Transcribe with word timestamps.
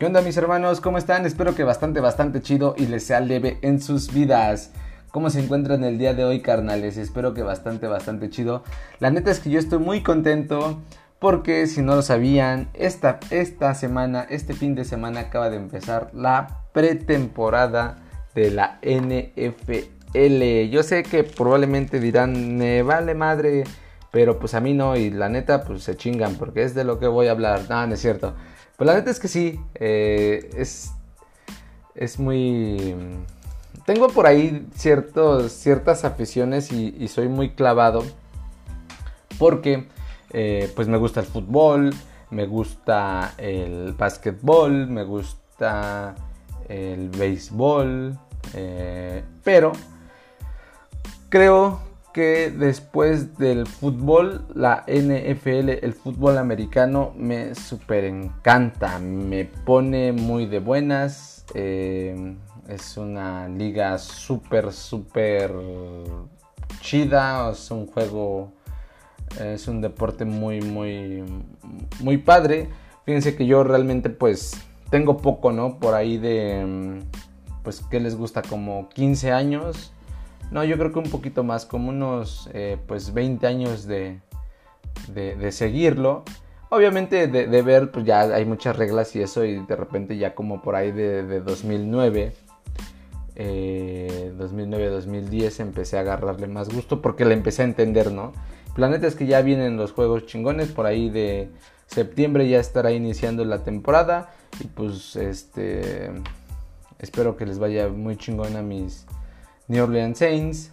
¿Qué 0.00 0.06
onda 0.06 0.22
mis 0.22 0.38
hermanos? 0.38 0.80
¿Cómo 0.80 0.96
están? 0.96 1.26
Espero 1.26 1.54
que 1.54 1.62
bastante, 1.62 2.00
bastante 2.00 2.40
chido 2.40 2.74
y 2.78 2.86
les 2.86 3.04
sea 3.04 3.20
leve 3.20 3.58
en 3.60 3.82
sus 3.82 4.14
vidas. 4.14 4.70
¿Cómo 5.10 5.28
se 5.28 5.40
encuentran 5.44 5.84
el 5.84 5.98
día 5.98 6.14
de 6.14 6.24
hoy, 6.24 6.40
carnales? 6.40 6.96
Espero 6.96 7.34
que 7.34 7.42
bastante, 7.42 7.86
bastante 7.86 8.30
chido. 8.30 8.64
La 8.98 9.10
neta 9.10 9.30
es 9.30 9.40
que 9.40 9.50
yo 9.50 9.58
estoy 9.58 9.78
muy 9.78 10.02
contento 10.02 10.80
porque 11.18 11.66
si 11.66 11.82
no 11.82 11.96
lo 11.96 12.00
sabían, 12.00 12.70
esta, 12.72 13.20
esta 13.28 13.74
semana, 13.74 14.26
este 14.30 14.54
fin 14.54 14.74
de 14.74 14.86
semana 14.86 15.20
acaba 15.20 15.50
de 15.50 15.58
empezar 15.58 16.08
la 16.14 16.62
pretemporada 16.72 17.98
de 18.34 18.52
la 18.52 18.80
NFL. 18.80 20.70
Yo 20.70 20.82
sé 20.82 21.02
que 21.02 21.24
probablemente 21.24 22.00
dirán, 22.00 22.56
me 22.56 22.82
vale 22.82 23.14
madre, 23.14 23.64
pero 24.10 24.38
pues 24.38 24.54
a 24.54 24.60
mí 24.60 24.72
no 24.72 24.96
y 24.96 25.10
la 25.10 25.28
neta 25.28 25.62
pues 25.62 25.82
se 25.82 25.94
chingan 25.94 26.36
porque 26.36 26.62
es 26.62 26.74
de 26.74 26.84
lo 26.84 26.98
que 26.98 27.06
voy 27.06 27.26
a 27.26 27.32
hablar. 27.32 27.66
No, 27.68 27.86
no 27.86 27.92
es 27.92 28.00
cierto. 28.00 28.34
Pues 28.80 28.86
la 28.86 28.94
neta 28.94 29.10
es 29.10 29.20
que 29.20 29.28
sí, 29.28 29.60
eh, 29.74 30.48
es, 30.56 30.92
es 31.94 32.18
muy... 32.18 32.94
Tengo 33.84 34.08
por 34.08 34.26
ahí 34.26 34.66
ciertos, 34.74 35.52
ciertas 35.52 36.06
aficiones 36.06 36.72
y, 36.72 37.06
soy 37.08 37.28
muy 37.28 37.50
clavado 37.50 38.02
porque 39.38 39.86
eh, 40.30 40.72
pues 40.74 40.88
me 40.88 40.96
gusta 40.96 41.20
el 41.20 41.26
fútbol, 41.26 41.94
me 42.30 42.46
gusta 42.46 43.34
el 43.36 43.92
básquetbol, 43.92 44.86
me 44.86 45.04
gusta 45.04 46.14
el 46.66 47.10
béisbol, 47.10 48.18
eh, 48.54 49.22
pero 49.44 49.72
creo 51.28 51.80
que 52.12 52.50
después 52.50 53.38
del 53.38 53.66
fútbol, 53.66 54.46
la 54.54 54.84
NFL, 54.86 55.70
el 55.82 55.92
fútbol 55.92 56.38
americano, 56.38 57.12
me 57.16 57.54
super 57.54 58.04
encanta, 58.04 58.98
me 58.98 59.44
pone 59.44 60.12
muy 60.12 60.46
de 60.46 60.58
buenas. 60.58 61.44
Eh, 61.54 62.36
es 62.68 62.96
una 62.96 63.48
liga 63.48 63.98
súper, 63.98 64.72
súper 64.72 65.52
chida, 66.80 67.50
es 67.50 67.70
un 67.70 67.86
juego, 67.86 68.52
es 69.40 69.68
un 69.68 69.80
deporte 69.80 70.24
muy, 70.24 70.60
muy, 70.60 71.24
muy 72.00 72.18
padre. 72.18 72.68
Fíjense 73.04 73.36
que 73.36 73.46
yo 73.46 73.64
realmente 73.64 74.10
pues 74.10 74.60
tengo 74.90 75.16
poco, 75.16 75.52
¿no? 75.52 75.78
Por 75.78 75.94
ahí 75.94 76.18
de, 76.18 77.00
pues, 77.62 77.82
¿qué 77.90 78.00
les 78.00 78.16
gusta? 78.16 78.42
Como 78.42 78.88
15 78.90 79.32
años 79.32 79.92
no, 80.50 80.64
yo 80.64 80.76
creo 80.76 80.92
que 80.92 80.98
un 80.98 81.10
poquito 81.10 81.44
más, 81.44 81.64
como 81.64 81.90
unos 81.90 82.50
eh, 82.52 82.76
pues 82.86 83.14
20 83.14 83.46
años 83.46 83.86
de, 83.86 84.20
de, 85.14 85.52
seguirlo. 85.52 86.24
Obviamente 86.70 87.28
de, 87.28 87.62
ver, 87.62 87.90
pues 87.90 88.04
ya 88.04 88.20
hay 88.22 88.44
muchas 88.44 88.76
reglas 88.76 89.14
y 89.16 89.22
eso, 89.22 89.44
y 89.44 89.64
de 89.64 89.76
repente 89.76 90.16
ya 90.16 90.34
como 90.34 90.62
por 90.62 90.76
ahí 90.76 90.92
de, 90.92 91.40
2009, 91.40 92.32
2009-2010 93.36 95.60
empecé 95.60 95.98
a 95.98 96.00
agarrarle 96.00 96.46
más 96.46 96.68
gusto 96.68 97.00
porque 97.00 97.24
le 97.24 97.34
empecé 97.34 97.62
a 97.62 97.64
entender, 97.64 98.12
¿no? 98.12 98.32
Planeta 98.74 99.06
es 99.06 99.14
que 99.16 99.26
ya 99.26 99.42
vienen 99.42 99.76
los 99.76 99.92
juegos 99.92 100.26
chingones, 100.26 100.68
por 100.68 100.86
ahí 100.86 101.10
de 101.10 101.50
septiembre 101.86 102.48
ya 102.48 102.60
estará 102.60 102.92
iniciando 102.92 103.44
la 103.44 103.64
temporada 103.64 104.30
y 104.60 104.68
pues 104.68 105.16
este 105.16 106.12
espero 107.00 107.36
que 107.36 107.46
les 107.46 107.58
vaya 107.58 107.88
muy 107.88 108.16
chingón 108.16 108.56
a 108.56 108.62
mis 108.62 109.06
New 109.70 109.84
Orleans 109.84 110.18
Saints, 110.18 110.72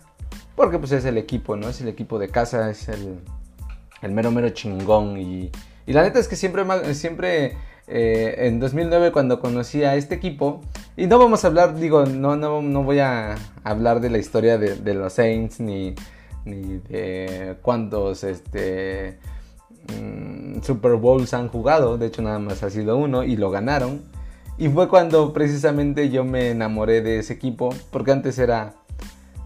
porque 0.56 0.80
pues 0.80 0.92
es 0.92 1.06
el 1.06 1.20
equipo, 1.20 1.56
¿no? 1.56 1.70
Es 1.70 1.80
el 1.81 1.88
equipo 1.88 2.17
de 2.17 2.30
casa, 2.30 2.72
es 2.72 2.90
el, 2.90 3.20
el 4.02 4.12
mero 4.12 4.31
mero 4.31 4.50
chingón 4.50 5.17
y, 5.17 5.52
y 5.86 5.94
la 5.94 6.02
neta 6.02 6.17
es 6.17 6.28
que 6.28 6.36
siempre, 6.36 6.66
siempre 6.95 7.56
eh, 7.88 8.48
en 8.48 8.59
2009 8.59 9.12
cuando 9.12 9.39
conocí 9.39 9.84
a 9.84 9.95
este 9.95 10.16
equipo, 10.16 10.61
y 10.98 11.05
no 11.05 11.20
vamos 11.20 11.44
a 11.44 11.48
hablar, 11.48 11.76
digo, 11.76 12.08
no, 12.08 12.36
no, 12.36 12.64
no 12.64 12.83
voy 12.83 12.98
a 12.98 13.36
hablar 13.64 14.02
de 14.02 14.10
la 14.10 14.17
historia 14.17 14.58
de, 14.58 14.94
los 14.95 15.14
Saints 15.14 15.60
ni, 15.60 15.94
ni 16.44 16.80
de 16.89 17.55
cuántos 17.61 18.23
este, 18.23 19.20
mm, 19.95 20.64
Super 20.64 20.94
Bowls 20.94 21.36
han 21.36 21.50
jugado, 21.50 22.00
de 22.00 22.08
hecho 22.08 22.23
nada 22.23 22.39
más 22.39 22.64
ha 22.64 22.71
sido 22.71 22.98
uno 22.98 23.23
y 23.23 23.38
lo 23.38 23.52
ganaron. 23.52 24.02
Y 24.58 24.70
fue 24.70 24.89
cuando 24.89 25.33
precisamente 25.33 26.10
yo 26.10 26.26
me 26.26 26.50
enamoré 26.50 27.04
de 27.04 27.20
ese 27.20 27.33
equipo, 27.33 27.70
porque 27.92 28.11
antes 28.11 28.39
era 28.39 28.73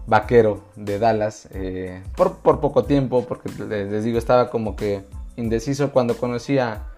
vaquero 0.06 0.62
de 0.76 0.98
Dallas 0.98 1.48
eh, 1.52 2.02
por, 2.16 2.60
poco 2.60 2.84
tiempo, 2.84 3.24
porque 3.26 3.50
les 3.64 4.04
digo, 4.04 4.18
estaba 4.18 4.50
como 4.50 4.76
que 4.76 5.04
indeciso 5.36 5.92
cuando 5.92 6.16
conocí 6.16 6.58
a, 6.58 6.88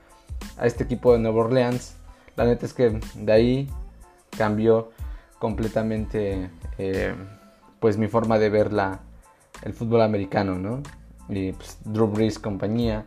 este 0.63 0.85
equipo 0.85 1.13
de 1.13 1.21
Nueva 1.21 1.45
Orleans. 1.45 1.97
La 2.37 2.45
neta 2.45 2.67
es 2.67 2.75
que 2.75 3.01
de 3.15 3.33
ahí 3.33 3.71
cambió 4.37 4.91
completamente 5.39 6.51
eh, 6.79 7.15
pues 7.81 7.97
mi 7.99 8.09
forma 8.09 8.39
de 8.39 8.51
ver 8.51 8.73
la, 8.73 9.01
el 9.63 9.73
fútbol 9.73 10.03
americano, 10.03 10.57
¿no? 10.57 10.83
Y 11.29 11.53
pues, 11.53 11.79
Drew 11.85 12.09
Brees 12.09 12.39
compañía. 12.39 13.07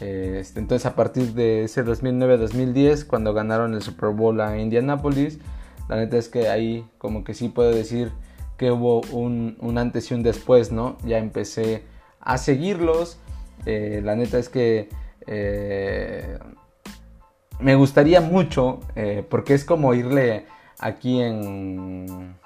Eh, 0.00 0.38
este, 0.40 0.60
entonces 0.60 0.86
a 0.86 0.94
partir 0.94 1.34
de 1.34 1.64
ese 1.64 1.84
2009-2010, 1.84 3.06
cuando 3.06 3.34
ganaron 3.34 3.74
el 3.74 3.82
Super 3.82 4.10
Bowl 4.10 4.40
a 4.40 4.58
Indianapolis, 4.58 5.38
la 5.88 5.96
neta 5.96 6.16
es 6.16 6.28
que 6.28 6.48
ahí 6.48 6.88
como 6.98 7.24
que 7.24 7.34
sí 7.34 7.48
puedo 7.48 7.70
decir 7.70 8.12
que 8.58 8.72
hubo 8.72 9.00
un, 9.12 9.56
antes 9.78 10.10
y 10.10 10.14
un 10.14 10.22
después, 10.22 10.72
¿no? 10.72 10.98
Ya 11.04 11.18
empecé 11.18 11.84
a 12.20 12.36
seguirlos. 12.36 13.18
Eh, 13.64 14.02
la 14.04 14.16
neta 14.16 14.38
es 14.38 14.48
que 14.48 14.88
eh, 15.26 16.38
me 17.60 17.76
gustaría 17.76 18.20
mucho, 18.20 18.80
eh, 18.96 19.24
porque 19.28 19.54
es 19.54 19.64
como 19.64 19.94
irle 19.94 20.46
aquí 20.78 21.20
en, 21.20 22.36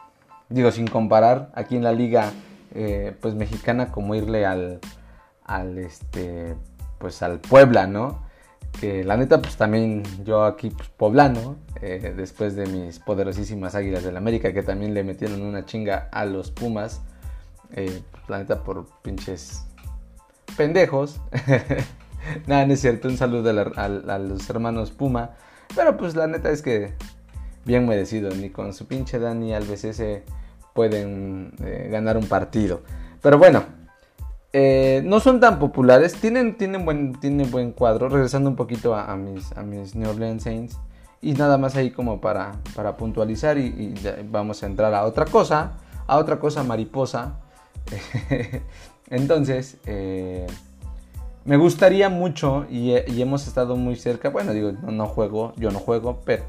digo, 0.50 0.70
sin 0.70 0.86
comparar, 0.86 1.50
aquí 1.54 1.76
en 1.76 1.82
la 1.82 1.92
liga, 1.92 2.30
pues 3.20 3.34
mexicana, 3.34 3.92
como 3.92 4.14
irle 4.14 4.46
al, 4.46 4.80
al, 5.44 5.76
este, 5.76 6.54
pues 6.98 7.22
al 7.22 7.38
Puebla, 7.40 7.86
¿no? 7.86 8.22
Que 8.80 9.04
la 9.04 9.16
neta 9.16 9.40
pues 9.40 9.56
también 9.56 10.02
yo 10.24 10.44
aquí 10.44 10.70
pues, 10.70 10.88
poblano, 10.88 11.56
eh, 11.80 12.14
después 12.16 12.56
de 12.56 12.66
mis 12.66 12.98
poderosísimas 12.98 13.74
Águilas 13.74 14.04
del 14.04 14.16
América 14.16 14.52
que 14.52 14.62
también 14.62 14.94
le 14.94 15.04
metieron 15.04 15.42
una 15.42 15.64
chinga 15.64 16.08
a 16.10 16.24
los 16.24 16.50
Pumas, 16.50 17.02
eh, 17.72 18.02
pues, 18.10 18.28
la 18.28 18.38
neta 18.38 18.62
por 18.62 18.86
pinches 19.02 19.64
pendejos. 20.56 21.20
Nada, 22.46 22.66
no 22.66 22.74
es 22.74 22.80
cierto, 22.80 23.08
un 23.08 23.16
saludo 23.16 23.50
a, 23.76 24.18
los 24.18 24.48
hermanos 24.48 24.92
Puma, 24.92 25.30
pero 25.74 25.96
pues 25.96 26.14
la 26.14 26.26
neta 26.26 26.50
es 26.50 26.62
que 26.62 26.94
bien 27.64 27.86
merecido, 27.86 28.30
ni 28.30 28.50
con 28.50 28.72
su 28.72 28.86
pinche 28.86 29.18
Dani 29.18 29.54
Alves 29.54 29.84
ese 29.84 30.24
pueden 30.72 31.54
eh, 31.64 31.88
ganar 31.90 32.16
un 32.16 32.26
partido. 32.26 32.82
Pero 33.20 33.38
bueno, 33.38 33.64
eh, 34.52 35.02
no 35.04 35.20
son 35.20 35.40
tan 35.40 35.58
populares, 35.58 36.14
tienen, 36.14 36.56
tienen, 36.56 36.84
buen, 36.84 37.14
tienen 37.14 37.50
buen 37.50 37.72
cuadro, 37.72 38.08
regresando 38.08 38.50
un 38.50 38.56
poquito 38.56 38.94
a, 38.94 39.16
mis, 39.16 39.52
a 39.52 39.62
mis 39.62 39.94
New 39.94 40.10
Orleans 40.10 40.42
Saints. 40.42 40.78
Y 41.22 41.32
nada 41.34 41.56
más 41.56 41.76
ahí 41.76 41.90
como 41.90 42.20
para, 42.20 42.52
para 42.74 42.96
puntualizar 42.96 43.56
y, 43.56 43.94
vamos 44.30 44.62
a 44.62 44.66
entrar 44.66 44.92
a 44.92 45.04
otra 45.04 45.24
cosa, 45.24 45.72
a 46.06 46.18
otra 46.18 46.38
cosa 46.38 46.64
mariposa. 46.64 47.36
Entonces, 49.10 49.76
eh, 49.86 50.46
me 51.44 51.56
gustaría 51.56 52.08
mucho 52.08 52.66
y, 52.68 52.92
hemos 53.20 53.46
estado 53.46 53.76
muy 53.76 53.96
cerca, 53.96 54.30
bueno, 54.30 54.52
digo, 54.52 54.72
no 54.72 55.06
juego, 55.06 55.52
yo 55.56 55.70
no 55.70 55.78
juego, 55.78 56.20
pero 56.24 56.44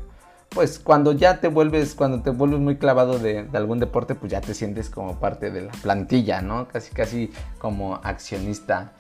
pues 0.54 0.80
cuando 0.80 1.14
ya 1.14 1.40
te 1.40 1.48
vuelves, 1.48 1.96
cuando 1.96 2.22
te 2.22 2.30
vuelves 2.30 2.60
muy 2.60 2.78
clavado 2.78 3.18
de, 3.18 3.48
algún 3.54 3.80
deporte, 3.80 4.16
pues 4.16 4.32
ya 4.32 4.42
te 4.42 4.54
sientes 4.54 4.90
como 4.90 5.20
parte 5.20 5.52
de 5.52 5.62
la 5.62 5.72
plantilla, 5.72 6.42
¿no? 6.42 6.68
Casi, 6.68 6.94
casi 6.94 7.32
como 7.58 7.96
accionista 7.96 8.94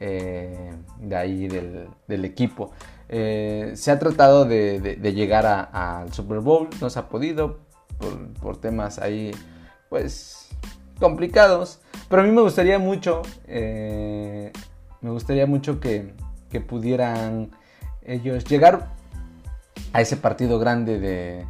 eh, 0.00 0.72
de 1.00 1.16
ahí 1.16 1.48
del, 1.48 2.24
equipo. 2.24 2.72
Eh, 3.08 3.72
se 3.74 3.90
ha 3.90 3.98
tratado 3.98 4.44
de, 4.44 4.98
llegar 5.14 5.70
al 5.72 6.12
Super 6.12 6.40
Bowl, 6.40 6.68
no 6.80 6.90
se 6.90 6.98
ha 6.98 7.08
podido 7.08 7.60
por, 8.40 8.58
temas 8.58 8.98
ahí, 8.98 9.30
pues, 9.88 10.50
complicados. 11.00 11.80
Pero 12.10 12.22
a 12.22 12.24
mí 12.24 12.30
me 12.30 12.42
gustaría 12.42 12.78
mucho, 12.78 13.22
eh, 13.46 14.52
me 15.00 15.10
gustaría 15.10 15.46
mucho 15.46 15.80
que, 15.80 16.12
que 16.50 16.60
pudieran 16.60 17.50
ellos 18.02 18.44
llegar 18.44 18.97
a 19.92 20.00
ese 20.00 20.16
partido 20.16 20.58
grande 20.58 20.98
de, 20.98 21.44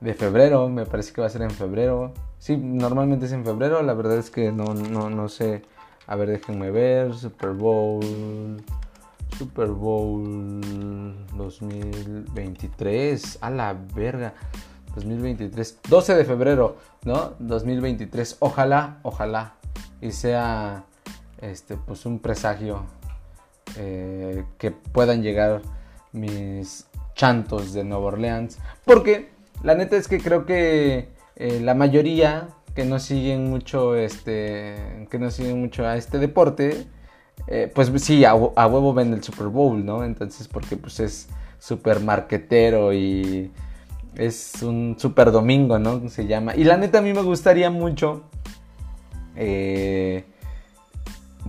de 0.00 0.14
febrero, 0.14 0.68
me 0.68 0.86
parece 0.86 1.12
que 1.12 1.20
va 1.20 1.26
a 1.26 1.30
ser 1.30 1.42
en 1.42 1.50
febrero. 1.50 2.14
Sí, 2.38 2.56
normalmente 2.56 3.26
es 3.26 3.32
en 3.32 3.44
febrero, 3.44 3.82
la 3.82 3.94
verdad 3.94 4.18
es 4.18 4.30
que 4.30 4.52
no, 4.52 4.74
no, 4.74 5.10
no 5.10 5.28
sé. 5.28 5.62
A 6.06 6.14
ver, 6.16 6.30
déjenme 6.30 6.70
ver, 6.70 7.14
Super 7.14 7.50
Bowl, 7.50 8.62
Super 9.38 9.68
Bowl 9.68 10.60
2023, 11.36 13.38
a 13.40 13.50
la 13.50 13.76
verga. 13.94 14.34
2023, 14.94 15.78
12 15.88 16.14
de 16.16 16.24
febrero, 16.24 16.76
¿no? 17.04 17.34
2023. 17.38 18.38
Ojalá, 18.40 18.98
ojalá 19.04 19.54
y 20.00 20.12
sea 20.12 20.84
este 21.40 21.76
pues 21.76 22.06
un 22.06 22.18
presagio 22.18 22.84
eh, 23.76 24.44
que 24.58 24.70
puedan 24.70 25.22
llegar 25.22 25.62
mis 26.12 26.86
chantos 27.14 27.72
de 27.72 27.84
Nueva 27.84 28.06
Orleans. 28.06 28.58
Porque 28.84 29.30
la 29.62 29.74
neta 29.74 29.96
es 29.96 30.08
que 30.08 30.18
creo 30.18 30.46
que 30.46 31.08
eh, 31.36 31.60
la 31.60 31.74
mayoría 31.74 32.48
que 32.74 32.84
no 32.84 32.98
siguen 32.98 33.50
mucho 33.50 33.96
este 33.96 35.06
que 35.10 35.18
no 35.18 35.30
siguen 35.30 35.60
mucho 35.60 35.86
a 35.86 35.96
este 35.96 36.18
deporte 36.18 36.86
eh, 37.46 37.70
pues 37.74 37.90
sí 38.02 38.24
a, 38.24 38.34
huevo 38.34 38.94
ven 38.94 39.12
el 39.12 39.22
Super 39.22 39.48
Bowl 39.48 39.84
no 39.84 40.04
entonces 40.04 40.48
porque 40.48 40.76
pues 40.76 41.00
es 41.00 41.28
super 41.58 42.00
marquetero 42.00 42.92
y 42.92 43.50
es 44.16 44.62
un 44.62 44.96
super 44.98 45.32
domingo 45.32 45.78
no 45.78 46.08
se 46.08 46.26
llama 46.26 46.54
y 46.54 46.64
la 46.64 46.76
neta 46.76 46.98
a 46.98 47.02
mí 47.02 47.12
me 47.12 47.22
gustaría 47.22 47.70
mucho 47.70 48.22
eh, 49.36 50.24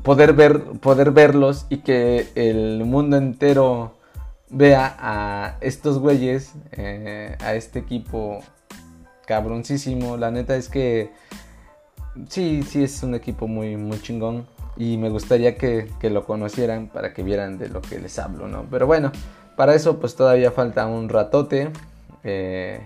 poder 0.03 0.33
ver 0.33 0.63
poder 0.79 1.11
verlos 1.11 1.65
y 1.69 1.77
que 1.77 2.29
el 2.35 2.83
mundo 2.85 3.17
entero 3.17 3.93
vea 4.51 4.95
a 4.99 5.57
estos 5.61 5.97
güeyes 5.97 6.53
a 6.77 7.55
este 7.55 7.79
equipo 7.79 8.41
cabroncísimo. 9.25 10.17
La 10.17 10.29
neta 10.29 10.55
es 10.55 10.67
que 10.67 11.11
sí, 12.29 12.63
sí 12.63 12.83
es 12.83 13.01
un 13.03 13.15
equipo 13.15 13.47
muy, 13.47 13.77
muy 13.77 14.01
chingón. 14.01 14.45
Y 14.77 14.97
me 14.97 15.09
gustaría 15.09 15.57
que, 15.57 15.89
lo 16.03 16.25
conocieran 16.25 16.87
para 16.87 17.13
que 17.13 17.23
vieran 17.23 17.57
de 17.57 17.69
lo 17.69 17.81
que 17.81 17.99
les 17.99 18.17
hablo, 18.19 18.47
¿no? 18.47 18.65
Pero 18.69 18.87
bueno, 18.87 19.11
para 19.55 19.75
eso 19.75 19.99
pues 19.99 20.15
todavía 20.15 20.51
falta 20.51 20.85
un 20.87 21.09
ratote. 21.09 21.71
Eh, 22.23 22.81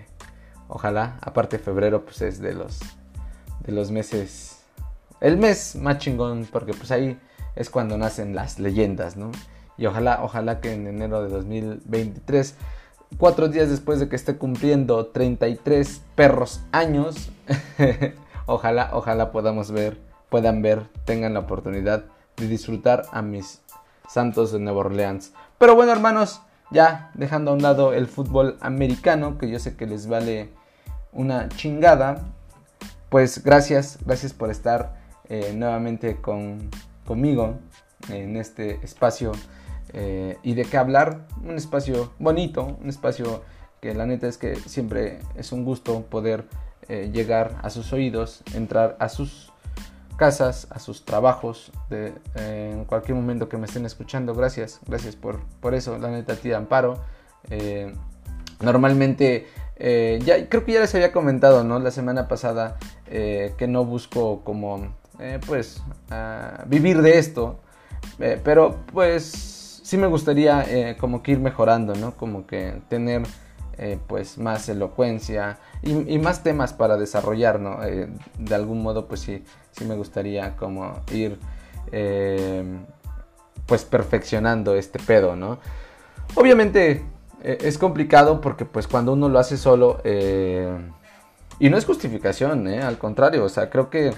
ojalá, 0.68 1.18
aparte 1.20 1.58
febrero 1.58 2.04
pues 2.04 2.22
es 2.22 2.40
de 2.40 2.54
los, 2.54 2.80
de 3.64 3.72
los 3.72 3.90
meses, 3.90 4.60
el 5.20 5.36
mes 5.36 5.76
más 5.76 5.98
chingón, 5.98 6.46
porque 6.50 6.74
pues 6.74 6.90
ahí 6.90 7.18
es 7.54 7.70
cuando 7.70 7.96
nacen 7.96 8.34
las 8.34 8.58
leyendas, 8.58 9.16
¿no? 9.16 9.30
Y 9.78 9.86
ojalá, 9.86 10.20
ojalá 10.22 10.60
que 10.60 10.72
en 10.72 10.86
enero 10.86 11.22
de 11.22 11.28
2023 11.28 12.56
cuatro 13.18 13.48
días 13.48 13.70
después 13.70 14.00
de 14.00 14.08
que 14.08 14.16
esté 14.16 14.36
cumpliendo 14.36 15.06
33 15.06 16.02
perros 16.14 16.60
años, 16.72 17.30
ojalá, 18.46 18.90
ojalá 18.92 19.32
podamos 19.32 19.70
ver, 19.70 19.98
puedan 20.28 20.62
ver, 20.62 20.86
tengan 21.04 21.34
la 21.34 21.40
oportunidad 21.40 22.04
de 22.36 22.48
disfrutar 22.48 23.04
a 23.12 23.22
mis 23.22 23.62
Santos 24.08 24.52
de 24.52 24.60
Nueva 24.60 24.80
Orleans. 24.80 25.32
Pero 25.58 25.74
bueno, 25.74 25.92
hermanos, 25.92 26.42
ya 26.70 27.10
dejando 27.14 27.50
a 27.50 27.54
un 27.54 27.62
lado 27.62 27.92
el 27.92 28.06
fútbol 28.06 28.56
americano, 28.60 29.38
que 29.38 29.48
yo 29.48 29.58
sé 29.58 29.76
que 29.76 29.86
les 29.86 30.06
vale 30.06 30.50
una 31.12 31.48
chingada, 31.48 32.22
pues 33.08 33.42
gracias, 33.42 33.98
gracias 34.04 34.32
por 34.32 34.50
estar 34.50 34.96
eh, 35.28 35.52
nuevamente 35.56 36.20
con, 36.20 36.70
conmigo 37.06 37.54
en 38.10 38.36
este 38.36 38.80
espacio 38.84 39.32
eh, 39.92 40.38
y 40.42 40.54
de 40.54 40.64
qué 40.64 40.76
hablar. 40.76 41.26
Un 41.42 41.56
espacio 41.56 42.12
bonito, 42.18 42.76
un 42.80 42.88
espacio 42.88 43.42
que 43.80 43.94
la 43.94 44.06
neta 44.06 44.26
es 44.26 44.38
que 44.38 44.56
siempre 44.56 45.20
es 45.36 45.52
un 45.52 45.64
gusto 45.64 46.02
poder 46.02 46.44
eh, 46.88 47.10
llegar 47.12 47.58
a 47.62 47.70
sus 47.70 47.92
oídos, 47.92 48.42
entrar 48.54 48.96
a 49.00 49.08
sus 49.08 49.52
casas, 50.16 50.66
a 50.70 50.78
sus 50.78 51.04
trabajos, 51.04 51.72
eh, 51.90 52.12
en 52.72 52.84
cualquier 52.84 53.16
momento 53.16 53.48
que 53.48 53.56
me 53.58 53.66
estén 53.66 53.84
escuchando. 53.84 54.34
Gracias, 54.34 54.80
gracias 54.86 55.14
por, 55.14 55.40
por 55.60 55.74
eso, 55.74 55.98
la 55.98 56.10
neta, 56.10 56.36
tía 56.36 56.56
Amparo. 56.56 56.98
normalmente, 58.60 59.46
ya 59.78 60.48
creo 60.48 60.64
que 60.64 60.72
ya 60.72 60.80
les 60.80 60.94
había 60.94 61.12
comentado, 61.12 61.64
¿no? 61.64 61.78
La 61.78 61.90
semana 61.90 62.28
pasada 62.28 62.78
que 63.06 63.66
no 63.68 63.84
busco 63.84 64.42
como, 64.42 64.94
pues, 65.46 65.82
vivir 66.66 67.02
de 67.02 67.18
esto. 67.18 67.60
pero 68.42 68.76
pues 68.92 69.55
sí 69.86 69.96
me 69.98 70.08
gustaría 70.08 70.64
eh, 70.68 70.96
como 70.98 71.22
que 71.22 71.30
ir 71.30 71.38
mejorando, 71.38 71.94
¿no? 71.94 72.16
Como 72.16 72.44
que 72.44 72.82
tener 72.88 73.22
eh, 73.78 74.00
pues 74.08 74.36
más 74.36 74.68
elocuencia 74.68 75.60
y, 75.80 76.18
más 76.18 76.42
temas 76.42 76.72
para 76.72 76.96
desarrollar, 76.96 77.60
¿no? 77.60 77.84
Eh, 77.84 78.08
de 78.36 78.54
algún 78.56 78.82
modo 78.82 79.06
pues 79.06 79.20
sí, 79.20 79.44
sí 79.70 79.84
me 79.84 79.94
gustaría 79.94 80.56
como 80.56 81.00
ir 81.12 81.38
pues 83.66 83.84
perfeccionando 83.84 84.74
este 84.74 84.98
pedo, 84.98 85.36
¿no? 85.36 85.58
Obviamente 86.34 87.04
es 87.44 87.78
complicado 87.78 88.40
porque 88.40 88.64
pues 88.64 88.88
cuando 88.88 89.12
uno 89.12 89.28
lo 89.28 89.38
hace 89.38 89.56
solo 89.56 90.02
y 90.04 91.70
no 91.70 91.76
es 91.78 91.84
justificación, 91.84 92.66
Al 92.66 92.98
contrario, 92.98 93.44
o 93.44 93.48
sea, 93.48 93.70
creo 93.70 93.88
que 93.88 94.12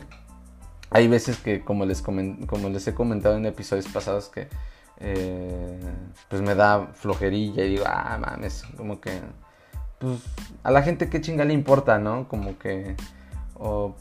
hay 0.89 1.09
veces 1.09 1.37
que 1.37 1.63
como 1.63 1.85
les, 1.85 2.01
como 2.01 2.69
les 2.71 2.89
he 2.89 2.95
comentado 2.95 3.37
en 3.37 3.45
episodios 3.45 3.87
pasados 3.89 4.31
que 4.31 4.49
eh, 5.01 5.79
pues 6.29 6.43
me 6.43 6.55
da 6.55 6.89
flojerilla 6.95 7.65
y 7.65 7.71
digo, 7.71 7.85
ah, 7.87 8.19
mames, 8.21 8.65
como 8.77 9.01
que, 9.01 9.21
pues 9.99 10.21
a 10.63 10.71
la 10.71 10.83
gente 10.83 11.09
qué 11.09 11.21
chinga 11.21 11.45
le 11.45 11.55
importa, 11.55 11.99
¿no? 11.99 12.29
Como 12.29 12.59
que, 12.59 12.97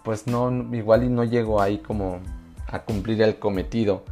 pues 0.03 0.27
no, 0.27 0.51
igual 0.75 1.03
y 1.03 1.09
no 1.09 1.23
llego 1.23 1.61
ahí 1.61 1.79
como 1.79 2.19
a 2.67 2.79
cumplir 2.79 3.21
el 3.21 3.39
cometido. 3.39 4.03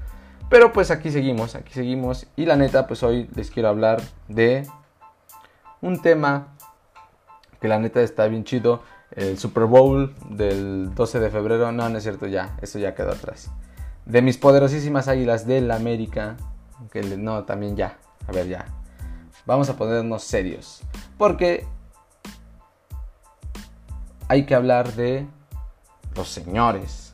Pero 0.50 0.72
pues 0.72 0.92
aquí 0.92 1.12
seguimos, 1.12 1.56
aquí 1.56 1.74
seguimos. 1.74 2.28
Y 2.36 2.46
la 2.46 2.56
neta, 2.56 2.88
pues 2.88 3.04
hoy 3.04 3.30
les 3.36 3.50
quiero 3.50 3.70
hablar 3.70 4.02
de 4.28 4.68
un 5.82 6.02
tema 6.02 6.56
que 7.60 7.68
la 7.68 7.80
neta 7.80 8.02
está 8.02 8.28
bien 8.28 8.44
chido. 8.44 8.84
El 9.12 9.38
Super 9.38 9.66
Bowl 9.66 10.14
del 10.30 10.94
12 10.94 11.20
de 11.20 11.30
febrero. 11.30 11.72
No, 11.72 11.90
no 11.90 11.98
es 11.98 12.04
cierto, 12.04 12.28
ya, 12.28 12.58
eso 12.62 12.80
ya 12.80 12.96
quedó 12.96 13.12
atrás. 13.12 13.50
De 14.06 14.22
mis 14.22 14.38
poderosísimas 14.38 15.08
águilas 15.08 15.48
del 15.48 15.72
América 15.72 16.38
que 16.92 17.02
no, 17.02 17.44
también 17.44 17.76
ya. 17.76 17.98
A 18.28 18.32
ver, 18.32 18.48
ya. 18.48 18.66
Vamos 19.46 19.70
a 19.70 19.76
ponernos 19.76 20.24
serios. 20.24 20.82
Porque 21.18 21.68
hay 24.28 24.46
que 24.46 24.56
hablar 24.56 24.94
de 24.94 25.28
los 26.16 26.30
señores. 26.30 27.14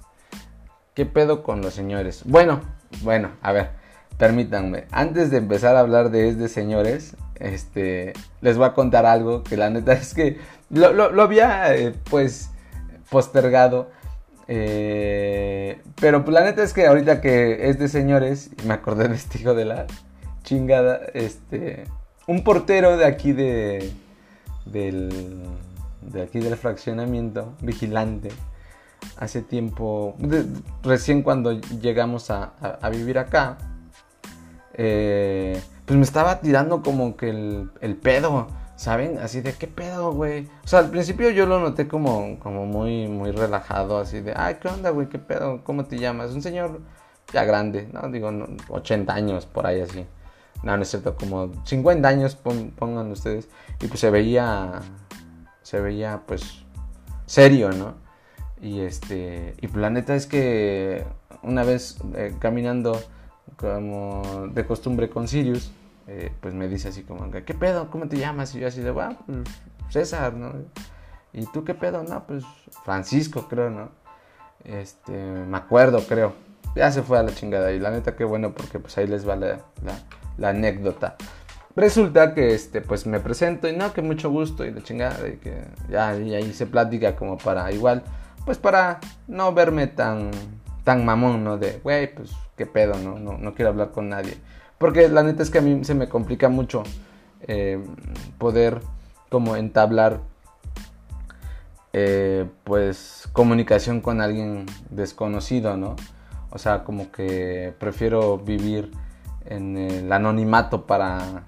¿Qué 0.93 1.05
pedo 1.05 1.43
con 1.43 1.61
los 1.61 1.73
señores? 1.73 2.23
Bueno, 2.25 2.61
bueno, 3.01 3.31
a 3.41 3.51
ver, 3.51 3.71
permítanme. 4.17 4.85
Antes 4.91 5.31
de 5.31 5.37
empezar 5.37 5.75
a 5.75 5.79
hablar 5.79 6.11
de 6.11 6.29
este 6.29 6.47
señores, 6.47 7.15
este, 7.35 8.13
les 8.41 8.57
voy 8.57 8.67
a 8.67 8.73
contar 8.73 9.05
algo 9.05 9.43
que 9.43 9.57
la 9.57 9.69
neta 9.69 9.93
es 9.93 10.13
que 10.13 10.39
lo, 10.69 11.21
había, 11.21 11.75
eh, 11.75 11.93
pues, 12.09 12.51
postergado 13.09 13.89
eh, 14.53 15.81
pero 16.01 16.25
pues, 16.25 16.33
la 16.33 16.43
neta 16.43 16.61
es 16.61 16.73
que 16.73 16.85
ahorita 16.85 17.21
que 17.21 17.69
es 17.69 17.79
de 17.79 17.87
señores, 17.87 18.49
me 18.65 18.73
acordé 18.73 19.07
de 19.07 19.15
este 19.15 19.39
hijo 19.39 19.53
de 19.53 19.63
la 19.63 19.87
chingada, 20.43 20.99
este, 21.13 21.85
un 22.27 22.43
portero 22.43 22.97
de 22.97 23.05
aquí 23.05 23.31
de, 23.31 23.93
del, 24.65 25.41
de 26.01 26.21
aquí 26.21 26.39
del 26.39 26.57
fraccionamiento, 26.57 27.53
vigilante, 27.61 28.27
hace 29.15 29.41
tiempo, 29.41 30.17
recién 30.83 31.23
cuando 31.23 31.53
llegamos 31.53 32.29
a, 32.29 32.51
vivir 32.91 33.19
acá, 33.19 33.57
eh, 34.73 35.61
pues 35.85 35.97
me 35.97 36.03
estaba 36.03 36.41
tirando 36.41 36.83
como 36.83 37.15
que 37.15 37.29
el 37.29 37.95
pedo 37.95 38.49
¿Saben? 38.81 39.19
Así 39.19 39.41
de, 39.41 39.53
¿qué 39.53 39.67
pedo, 39.67 40.11
güey? 40.11 40.47
O 40.63 40.67
sea, 40.67 40.79
al 40.79 40.89
principio 40.89 41.29
yo 41.29 41.45
lo 41.45 41.59
noté 41.59 41.87
como, 41.87 42.39
como 42.39 42.65
muy, 42.65 43.07
muy 43.07 43.29
relajado, 43.29 43.99
así 43.99 44.21
de, 44.21 44.33
ay, 44.35 44.57
¿qué 44.59 44.69
onda, 44.69 44.89
güey? 44.89 45.07
¿Qué 45.07 45.19
pedo? 45.19 45.63
¿Cómo 45.63 45.85
te 45.85 45.99
llamas? 45.99 46.31
Un 46.31 46.41
señor 46.41 46.81
ya 47.31 47.43
grande, 47.43 47.87
¿no? 47.93 48.09
Digo, 48.09 48.31
80 48.69 49.13
años, 49.13 49.45
por 49.45 49.67
ahí 49.67 49.81
así. 49.81 50.07
No, 50.63 50.75
no 50.75 50.81
es 50.81 50.89
cierto, 50.89 51.15
como 51.15 51.51
50 51.63 52.07
años 52.07 52.35
pongan 52.35 53.11
ustedes. 53.11 53.49
Y 53.79 53.85
pues 53.85 53.99
se 53.99 54.09
veía, 54.09 54.81
se 55.61 55.79
veía, 55.79 56.23
pues, 56.25 56.63
serio, 57.27 57.69
¿no? 57.73 57.93
Y 58.63 58.79
este, 58.79 59.53
y 59.61 59.67
pues 59.67 59.79
la 59.79 59.91
neta 59.91 60.15
es 60.15 60.25
que 60.25 61.05
una 61.43 61.63
vez 61.63 61.99
eh, 62.15 62.33
caminando 62.39 62.99
como 63.57 64.47
de 64.51 64.65
costumbre 64.65 65.07
con 65.07 65.27
Sirius, 65.27 65.71
eh, 66.07 66.31
pues 66.39 66.53
me 66.53 66.67
dice 66.67 66.89
así 66.89 67.03
como, 67.03 67.29
¿qué 67.31 67.53
pedo? 67.53 67.89
¿Cómo 67.89 68.07
te 68.07 68.17
llamas? 68.17 68.55
Y 68.55 68.59
yo 68.59 68.67
así 68.67 68.81
de, 68.81 68.91
bueno, 68.91 69.17
pues 69.25 69.47
César, 69.89 70.33
¿no? 70.33 70.53
¿Y 71.33 71.45
tú 71.47 71.63
qué 71.63 71.73
pedo? 71.73 72.03
No, 72.03 72.25
pues 72.25 72.43
Francisco, 72.83 73.47
creo, 73.47 73.69
¿no? 73.69 73.89
Este, 74.63 75.11
me 75.11 75.57
acuerdo, 75.57 76.01
creo. 76.07 76.33
Ya 76.75 76.91
se 76.91 77.01
fue 77.01 77.19
a 77.19 77.23
la 77.23 77.33
chingada 77.33 77.71
y 77.71 77.79
la 77.79 77.91
neta 77.91 78.15
qué 78.15 78.23
bueno 78.23 78.53
porque 78.53 78.79
pues 78.79 78.97
ahí 78.97 79.07
les 79.07 79.27
va 79.27 79.35
la, 79.35 79.59
la, 80.37 80.49
anécdota. 80.49 81.15
Resulta 81.75 82.33
que 82.33 82.53
este, 82.53 82.81
pues 82.81 83.05
me 83.05 83.19
presento 83.19 83.67
y 83.67 83.75
no, 83.75 83.93
que 83.93 84.01
mucho 84.01 84.29
gusto 84.29 84.65
y 84.65 84.71
la 84.71 84.81
chingada 84.81 85.27
y 85.27 85.37
que 85.37 85.63
ya 85.89 86.15
y 86.15 86.33
ahí 86.33 86.53
se 86.53 86.65
plática 86.65 87.15
como 87.15 87.37
para 87.37 87.71
igual, 87.71 88.03
pues 88.45 88.57
para 88.57 88.99
no 89.27 89.53
verme 89.53 89.87
tan, 89.87 90.31
tan 90.83 91.05
mamón, 91.05 91.43
¿no? 91.43 91.57
De, 91.57 91.79
güey, 91.83 92.13
pues 92.13 92.31
qué 92.55 92.65
pedo, 92.65 92.95
¿no? 92.95 93.19
¿no? 93.19 93.37
No 93.37 93.53
quiero 93.53 93.71
hablar 93.71 93.91
con 93.91 94.09
nadie. 94.09 94.37
Porque 94.81 95.07
la 95.09 95.21
neta 95.21 95.43
es 95.43 95.51
que 95.51 95.59
a 95.59 95.61
mí 95.61 95.85
se 95.85 95.93
me 95.93 96.09
complica 96.09 96.49
mucho 96.49 96.81
eh, 97.41 97.79
poder 98.39 98.81
como 99.29 99.55
entablar 99.55 100.21
eh, 101.93 102.49
pues 102.63 103.29
comunicación 103.31 104.01
con 104.01 104.21
alguien 104.21 104.65
desconocido, 104.89 105.77
¿no? 105.77 105.95
O 106.49 106.57
sea, 106.57 106.83
como 106.83 107.11
que 107.11 107.75
prefiero 107.77 108.39
vivir 108.39 108.91
en 109.45 109.77
el 109.77 110.11
anonimato 110.11 110.87
para, 110.87 111.43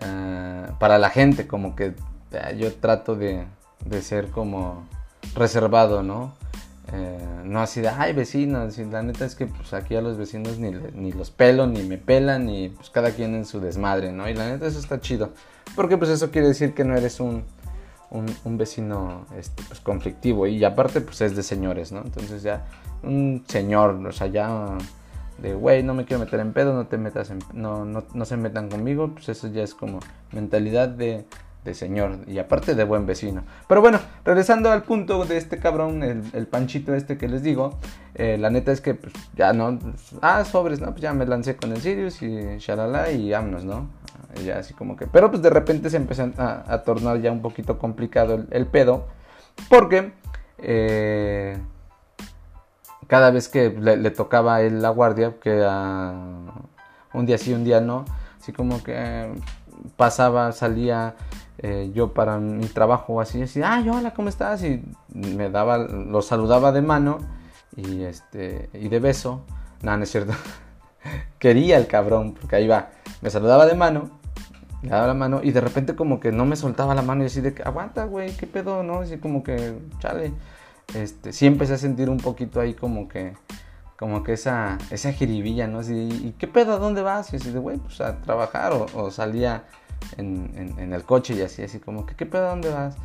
eh, 0.00 0.66
para 0.80 0.96
la 0.96 1.10
gente, 1.10 1.46
como 1.46 1.76
que 1.76 1.94
yo 2.56 2.72
trato 2.76 3.14
de, 3.14 3.44
de 3.84 4.00
ser 4.00 4.30
como 4.30 4.86
reservado, 5.34 6.02
¿no? 6.02 6.32
Eh, 6.94 7.18
no 7.44 7.60
así 7.60 7.80
de, 7.80 7.88
ay 7.88 8.12
vecinos, 8.12 8.76
la 8.78 9.02
neta 9.02 9.24
es 9.24 9.34
que 9.34 9.46
pues 9.46 9.72
aquí 9.72 9.94
a 9.96 10.02
los 10.02 10.18
vecinos 10.18 10.58
ni, 10.58 10.70
ni 10.70 11.12
los 11.12 11.30
pelo, 11.30 11.66
ni 11.66 11.82
me 11.84 11.96
pelan, 11.96 12.46
ni 12.46 12.68
pues 12.68 12.90
cada 12.90 13.12
quien 13.12 13.34
en 13.34 13.46
su 13.46 13.60
desmadre, 13.60 14.12
¿no? 14.12 14.28
Y 14.28 14.34
la 14.34 14.48
neta 14.48 14.66
eso 14.66 14.78
está 14.78 15.00
chido, 15.00 15.32
porque 15.74 15.96
pues 15.96 16.10
eso 16.10 16.30
quiere 16.30 16.48
decir 16.48 16.74
que 16.74 16.84
no 16.84 16.94
eres 16.94 17.18
un, 17.18 17.44
un, 18.10 18.58
vecino 18.58 19.24
este, 19.38 19.62
pues, 19.62 19.80
conflictivo 19.80 20.46
y 20.46 20.62
aparte 20.64 21.00
pues 21.00 21.22
es 21.22 21.34
de 21.34 21.42
señores, 21.42 21.92
¿no? 21.92 22.02
Entonces 22.04 22.42
ya 22.42 22.66
un 23.02 23.42
señor, 23.46 24.06
o 24.06 24.12
sea, 24.12 24.26
ya 24.26 24.76
de, 25.38 25.54
güey, 25.54 25.82
no 25.82 25.94
me 25.94 26.04
quiero 26.04 26.22
meter 26.22 26.40
en 26.40 26.52
pedo, 26.52 26.74
no 26.74 26.86
te 26.86 26.98
metas 26.98 27.30
en, 27.30 27.38
no, 27.54 27.86
no, 27.86 28.04
no 28.12 28.24
se 28.26 28.36
metan 28.36 28.68
conmigo, 28.68 29.12
pues 29.14 29.30
eso 29.30 29.48
ya 29.48 29.62
es 29.62 29.74
como 29.74 30.00
mentalidad 30.30 30.88
de 30.88 31.24
de 31.64 31.74
señor 31.74 32.18
y 32.26 32.38
aparte 32.38 32.74
de 32.74 32.84
buen 32.84 33.06
vecino. 33.06 33.44
Pero 33.68 33.80
bueno, 33.80 34.00
regresando 34.24 34.70
al 34.70 34.82
punto 34.82 35.24
de 35.24 35.36
este 35.36 35.58
cabrón, 35.58 36.02
el, 36.02 36.46
panchito 36.46 36.94
este 36.94 37.16
que 37.16 37.28
les 37.28 37.42
digo, 37.42 37.78
eh, 38.14 38.36
la 38.38 38.50
neta 38.50 38.72
es 38.72 38.80
que 38.80 38.94
pues, 38.94 39.12
ya 39.36 39.52
no, 39.52 39.78
ah, 40.20 40.44
sobres, 40.44 40.80
no, 40.80 40.88
pues 40.90 41.02
ya 41.02 41.12
me 41.12 41.24
lancé 41.26 41.56
con 41.56 41.72
el 41.72 41.80
Sirius 41.80 42.22
y 42.22 42.58
shalala 42.58 43.10
y 43.12 43.30
vámonos, 43.30 43.64
¿no? 43.64 43.88
Ya 44.44 44.58
así 44.58 44.74
como 44.74 44.96
que, 44.96 45.06
pero 45.06 45.30
pues 45.30 45.42
de 45.42 45.50
repente 45.50 45.90
se 45.90 45.98
empezó 45.98 46.30
a, 46.38 46.82
tornar 46.84 47.20
ya 47.20 47.30
un 47.30 47.42
poquito 47.42 47.78
complicado 47.78 48.44
el, 48.50 48.66
pedo, 48.66 49.06
porque 49.68 50.12
eh, 50.58 51.58
cada 53.06 53.30
vez 53.30 53.48
que 53.48 53.70
le, 53.70 54.10
tocaba 54.10 54.56
a 54.56 54.62
él 54.62 54.80
la 54.80 54.88
guardia, 54.88 55.34
que 55.38 55.50
un 57.12 57.26
día 57.26 57.36
sí, 57.36 57.52
un 57.52 57.62
día 57.62 57.80
no, 57.82 58.06
así 58.40 58.52
como 58.52 58.82
que 58.82 59.30
pasaba, 59.96 60.52
salía 60.52 61.14
eh, 61.64 61.92
yo 61.94 62.12
para 62.12 62.38
mi 62.38 62.66
trabajo 62.66 63.20
así, 63.20 63.42
así, 63.42 63.62
ay, 63.62 63.88
hola, 63.88 64.12
¿cómo 64.12 64.28
estás? 64.28 64.64
Y 64.64 64.82
me 65.14 65.48
daba, 65.48 65.78
lo 65.78 66.20
saludaba 66.20 66.72
de 66.72 66.82
mano 66.82 67.18
y, 67.76 68.02
este, 68.02 68.68
y 68.74 68.88
de 68.88 68.98
beso. 68.98 69.44
Nada, 69.80 69.98
no 69.98 70.02
es 70.02 70.10
cierto. 70.10 70.32
Quería 71.38 71.78
el 71.78 71.86
cabrón, 71.86 72.34
porque 72.34 72.56
ahí 72.56 72.66
va. 72.66 72.90
Me 73.20 73.30
saludaba 73.30 73.64
de 73.66 73.76
mano, 73.76 74.10
le 74.82 74.88
daba 74.88 75.06
la 75.06 75.14
mano 75.14 75.40
y 75.40 75.52
de 75.52 75.60
repente 75.60 75.94
como 75.94 76.18
que 76.18 76.32
no 76.32 76.44
me 76.46 76.56
soltaba 76.56 76.96
la 76.96 77.02
mano 77.02 77.22
y 77.22 77.26
así 77.26 77.40
de 77.40 77.54
que, 77.54 77.62
aguanta, 77.62 78.06
güey, 78.06 78.36
¿qué 78.36 78.48
pedo? 78.48 78.82
¿No? 78.82 78.98
Así 78.98 79.18
como 79.18 79.44
que, 79.44 79.78
chale. 80.00 80.32
Este, 80.94 81.32
sí 81.32 81.46
empecé 81.46 81.74
a 81.74 81.78
sentir 81.78 82.10
un 82.10 82.18
poquito 82.18 82.60
ahí 82.60 82.74
como 82.74 83.06
que, 83.06 83.34
como 83.96 84.24
que 84.24 84.32
esa, 84.32 84.78
esa 84.90 85.12
jiribilla, 85.12 85.68
¿no? 85.68 85.78
Así, 85.78 85.94
¿y 85.94 86.34
qué 86.36 86.48
pedo? 86.48 86.74
¿A 86.74 86.78
dónde 86.78 87.02
vas? 87.02 87.32
Y 87.32 87.36
así 87.36 87.52
de, 87.52 87.60
güey, 87.60 87.78
pues 87.78 88.00
a 88.00 88.20
trabajar 88.20 88.72
o 88.72 89.10
salía 89.12 89.62
en, 90.16 90.92
el 90.92 91.02
coche 91.04 91.34
y 91.34 91.42
así, 91.42 91.62
así 91.62 91.78
como 91.78 92.06
que, 92.06 92.14
¿qué 92.14 92.26
pedo? 92.26 92.48
¿Dónde 92.48 92.70
vas? 92.70 92.96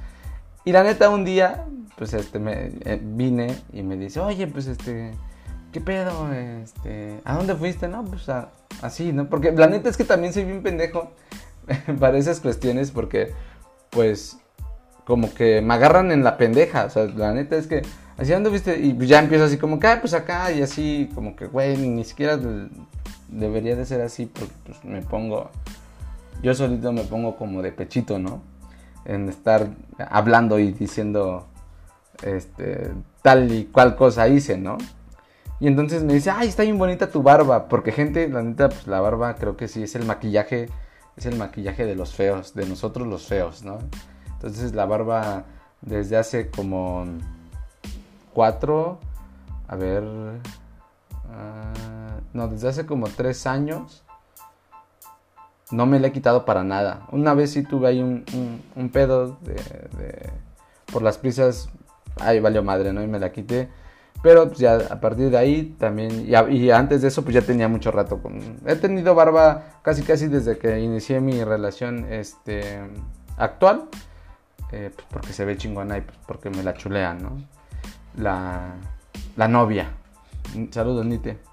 Y 0.65 0.71
la 0.71 0.83
neta, 0.83 1.09
un 1.09 1.23
día, 1.23 1.65
pues 1.97 2.13
este, 2.13 2.39
eh, 2.43 2.99
vine 3.01 3.55
y 3.71 3.83
me 3.83 3.95
dice, 3.95 4.19
oye, 4.19 4.47
pues 4.47 4.67
este, 4.67 5.11
¿qué 5.71 5.81
pedo? 5.81 6.33
Este, 6.33 7.21
¿a 7.23 7.35
dónde 7.35 7.55
fuiste? 7.55 7.87
No, 7.87 8.03
pues 8.03 8.27
así, 8.81 9.13
¿no? 9.13 9.29
Porque 9.29 9.51
la 9.51 9.67
neta 9.67 9.89
es 9.89 9.97
que 9.97 10.03
también 10.03 10.33
soy 10.33 10.43
bien 10.43 10.63
pendejo 10.63 11.11
para 11.99 12.17
esas 12.17 12.39
cuestiones 12.39 12.91
porque, 12.91 13.31
pues, 13.89 14.37
como 15.05 15.33
que 15.33 15.61
me 15.61 15.73
agarran 15.73 16.11
en 16.11 16.23
la 16.23 16.37
pendeja. 16.37 16.85
O 16.85 16.89
sea, 16.89 17.05
la 17.05 17.33
neta 17.33 17.55
es 17.55 17.67
que, 17.67 17.83
así, 18.17 18.33
¿dónde 18.33 18.49
fuiste? 18.49 18.77
Y 18.77 18.97
ya 19.07 19.19
empiezo 19.19 19.45
así 19.45 19.57
como 19.57 19.79
que, 19.79 19.87
ah, 19.87 19.99
pues 20.01 20.13
acá 20.13 20.51
y 20.51 20.61
así, 20.61 21.09
como 21.15 21.35
que, 21.35 21.45
güey, 21.45 21.77
ni 21.77 22.03
siquiera 22.03 22.37
debería 23.29 23.75
de 23.75 23.85
ser 23.85 24.01
así 24.01 24.25
porque 24.25 24.53
pues, 24.65 24.83
me 24.83 25.01
pongo 25.01 25.49
yo 26.41 26.53
solito 26.53 26.91
me 26.91 27.03
pongo 27.03 27.35
como 27.35 27.61
de 27.61 27.71
pechito, 27.71 28.19
¿no? 28.19 28.41
En 29.05 29.29
estar 29.29 29.67
hablando 30.09 30.59
y 30.59 30.71
diciendo 30.71 31.47
este, 32.23 32.91
tal 33.21 33.51
y 33.51 33.65
cual 33.65 33.95
cosa 33.95 34.27
hice, 34.27 34.57
¿no? 34.57 34.77
Y 35.59 35.67
entonces 35.67 36.03
me 36.03 36.13
dice, 36.13 36.29
ay, 36.29 36.49
está 36.49 36.63
bien 36.63 36.77
bonita 36.77 37.09
tu 37.09 37.23
barba. 37.23 37.67
Porque 37.67 37.91
gente, 37.91 38.27
la 38.29 38.43
neta, 38.43 38.69
pues 38.69 38.85
la 38.87 39.01
barba 39.01 39.35
creo 39.35 39.57
que 39.57 39.67
sí 39.67 39.83
es 39.83 39.95
el 39.95 40.05
maquillaje, 40.05 40.69
es 41.15 41.25
el 41.25 41.35
maquillaje 41.35 41.85
de 41.85 41.95
los 41.95 42.13
feos, 42.13 42.53
de 42.53 42.67
nosotros 42.67 43.07
los 43.07 43.25
feos, 43.25 43.63
¿no? 43.63 43.79
Entonces 44.33 44.73
la 44.73 44.85
barba 44.85 45.45
desde 45.81 46.17
hace 46.17 46.49
como 46.51 47.05
cuatro, 48.33 48.99
a 49.67 49.75
ver, 49.75 50.03
ah, 51.31 52.19
no, 52.33 52.47
desde 52.47 52.69
hace 52.69 52.85
como 52.85 53.07
tres 53.07 53.47
años 53.47 54.03
no 55.71 55.85
me 55.85 55.99
la 55.99 56.07
he 56.07 56.11
quitado 56.11 56.45
para 56.45 56.63
nada. 56.63 57.07
Una 57.11 57.33
vez 57.33 57.51
sí 57.51 57.63
tuve 57.63 57.87
ahí 57.87 58.01
un, 58.01 58.89
pedo 58.91 59.37
de, 59.41 60.29
por 60.91 61.01
las 61.01 61.17
prisas, 61.17 61.69
ahí 62.19 62.39
valió 62.39 62.63
madre, 62.63 62.93
¿no? 62.93 63.03
Y 63.03 63.07
me 63.07 63.19
la 63.19 63.31
quité. 63.31 63.69
Pero 64.23 64.47
pues 64.47 64.59
ya 64.59 64.75
a 64.89 64.99
partir 64.99 65.29
de 65.29 65.37
ahí 65.37 65.75
también, 65.77 66.25
y, 66.27 66.71
antes 66.71 67.01
de 67.01 67.09
eso 67.09 67.23
pues 67.23 67.35
ya 67.35 67.41
tenía 67.41 67.67
mucho 67.67 67.91
rato. 67.91 68.21
Con, 68.21 68.39
he 68.65 68.75
tenido 68.75 69.13
barba 69.13 69.79
casi 69.83 70.03
casi 70.03 70.27
desde 70.27 70.57
que 70.57 70.79
inicié 70.79 71.21
mi 71.21 71.43
relación 71.43 72.11
este, 72.11 72.79
actual. 73.37 73.89
Eh, 74.71 74.91
pues 74.93 75.07
porque 75.09 75.33
se 75.33 75.45
ve 75.45 75.55
chingona 75.55 75.97
y 75.97 76.01
pues 76.01 76.17
porque 76.25 76.49
me 76.49 76.63
la 76.63 76.73
chulean, 76.73 77.21
¿no? 77.21 77.37
La, 78.17 78.73
la 79.35 79.47
novia. 79.47 79.91
Saludos, 80.71 81.05
Nite. 81.05 81.46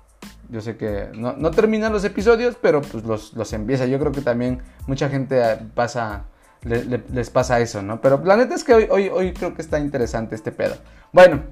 Yo 0.48 0.60
sé 0.60 0.76
que 0.76 1.10
no, 1.14 1.50
terminan 1.50 1.92
los 1.92 2.04
episodios, 2.04 2.56
pero 2.60 2.82
pues 2.82 3.04
los, 3.04 3.52
empieza. 3.52 3.86
Yo 3.86 3.98
creo 3.98 4.12
que 4.12 4.20
también 4.20 4.60
mucha 4.86 5.08
gente 5.08 5.40
pasa, 5.74 6.24
les 6.62 7.30
pasa 7.30 7.60
eso, 7.60 7.82
¿no? 7.82 8.00
Pero 8.00 8.22
la 8.24 8.36
neta 8.36 8.54
es 8.54 8.64
que 8.64 8.74
hoy, 8.74 8.88
hoy, 8.90 9.08
hoy 9.08 9.32
creo 9.32 9.54
que 9.54 9.62
está 9.62 9.78
interesante 9.78 10.34
este 10.34 10.52
pedo. 10.52 10.76
Bueno, 11.12 11.42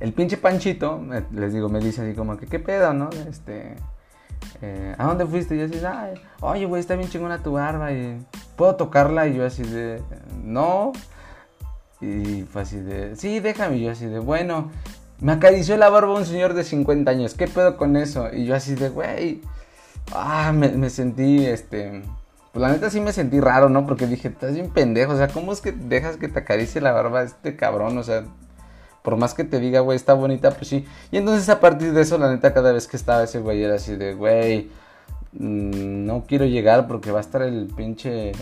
el 0.00 0.12
pinche 0.12 0.36
Panchito, 0.36 1.02
les 1.32 1.52
digo, 1.52 1.68
me 1.68 1.80
dice 1.80 2.02
así 2.02 2.14
como 2.14 2.36
que, 2.36 2.46
¿qué 2.46 2.60
pedo, 2.60 2.92
no? 2.92 3.10
Este, 3.28 3.74
eh, 4.62 4.94
¿a 4.96 5.04
dónde 5.06 5.26
fuiste? 5.26 5.56
Y 5.56 5.58
yo 5.58 5.64
así, 5.64 5.80
Ay, 5.84 6.14
oye, 6.40 6.66
güey, 6.66 6.80
está 6.80 6.94
bien 6.94 7.08
chingona 7.08 7.42
tu 7.42 7.52
barba 7.52 7.92
y 7.92 8.24
¿puedo 8.56 8.76
tocarla? 8.76 9.26
Y 9.26 9.34
yo 9.34 9.44
así 9.44 9.62
de, 9.64 10.00
no. 10.42 10.92
Y 12.00 12.42
fue 12.44 12.62
así 12.62 12.78
de, 12.78 13.16
sí, 13.16 13.40
déjame. 13.40 13.78
Y 13.78 13.84
yo 13.84 13.90
así 13.90 14.06
de, 14.06 14.20
bueno. 14.20 14.70
Me 15.20 15.32
acarició 15.32 15.76
la 15.76 15.88
barba 15.88 16.14
un 16.14 16.24
señor 16.24 16.54
de 16.54 16.62
50 16.62 17.10
años. 17.10 17.34
¿Qué 17.34 17.48
pedo 17.48 17.76
con 17.76 17.96
eso? 17.96 18.32
Y 18.32 18.44
yo 18.44 18.54
así 18.54 18.74
de, 18.76 18.88
güey. 18.88 19.40
Ah, 20.12 20.52
me, 20.52 20.90
sentí, 20.90 21.44
este. 21.44 22.02
Pues 22.52 22.62
la 22.62 22.70
neta 22.70 22.88
sí 22.88 23.00
me 23.00 23.12
sentí 23.12 23.40
raro, 23.40 23.68
¿no? 23.68 23.84
Porque 23.84 24.06
dije, 24.06 24.28
estás 24.28 24.54
bien 24.54 24.70
pendejo. 24.70 25.12
O 25.12 25.16
sea, 25.16 25.28
¿cómo 25.28 25.52
es 25.52 25.60
que 25.60 25.72
dejas 25.72 26.18
que 26.18 26.28
te 26.28 26.38
acaricie 26.38 26.80
la 26.80 26.92
barba 26.92 27.22
este 27.22 27.56
cabrón? 27.56 27.98
O 27.98 28.04
sea, 28.04 28.24
por 29.02 29.16
más 29.16 29.34
que 29.34 29.42
te 29.42 29.58
diga, 29.58 29.80
güey, 29.80 29.96
está 29.96 30.14
bonita, 30.14 30.52
pues 30.52 30.68
sí. 30.68 30.86
Y 31.10 31.16
entonces 31.16 31.48
a 31.48 31.58
partir 31.60 31.92
de 31.92 32.02
eso, 32.02 32.16
la 32.16 32.30
neta, 32.30 32.54
cada 32.54 32.72
vez 32.72 32.86
que 32.86 32.96
estaba 32.96 33.24
ese 33.24 33.40
güey 33.40 33.62
era 33.62 33.74
así 33.74 33.96
de, 33.96 34.14
güey, 34.14 34.70
mm, 35.32 36.06
no 36.06 36.24
quiero 36.28 36.44
llegar 36.46 36.86
porque 36.86 37.10
va 37.10 37.18
a 37.18 37.22
estar 37.22 37.42
el 37.42 37.66
pinche, 37.76 38.32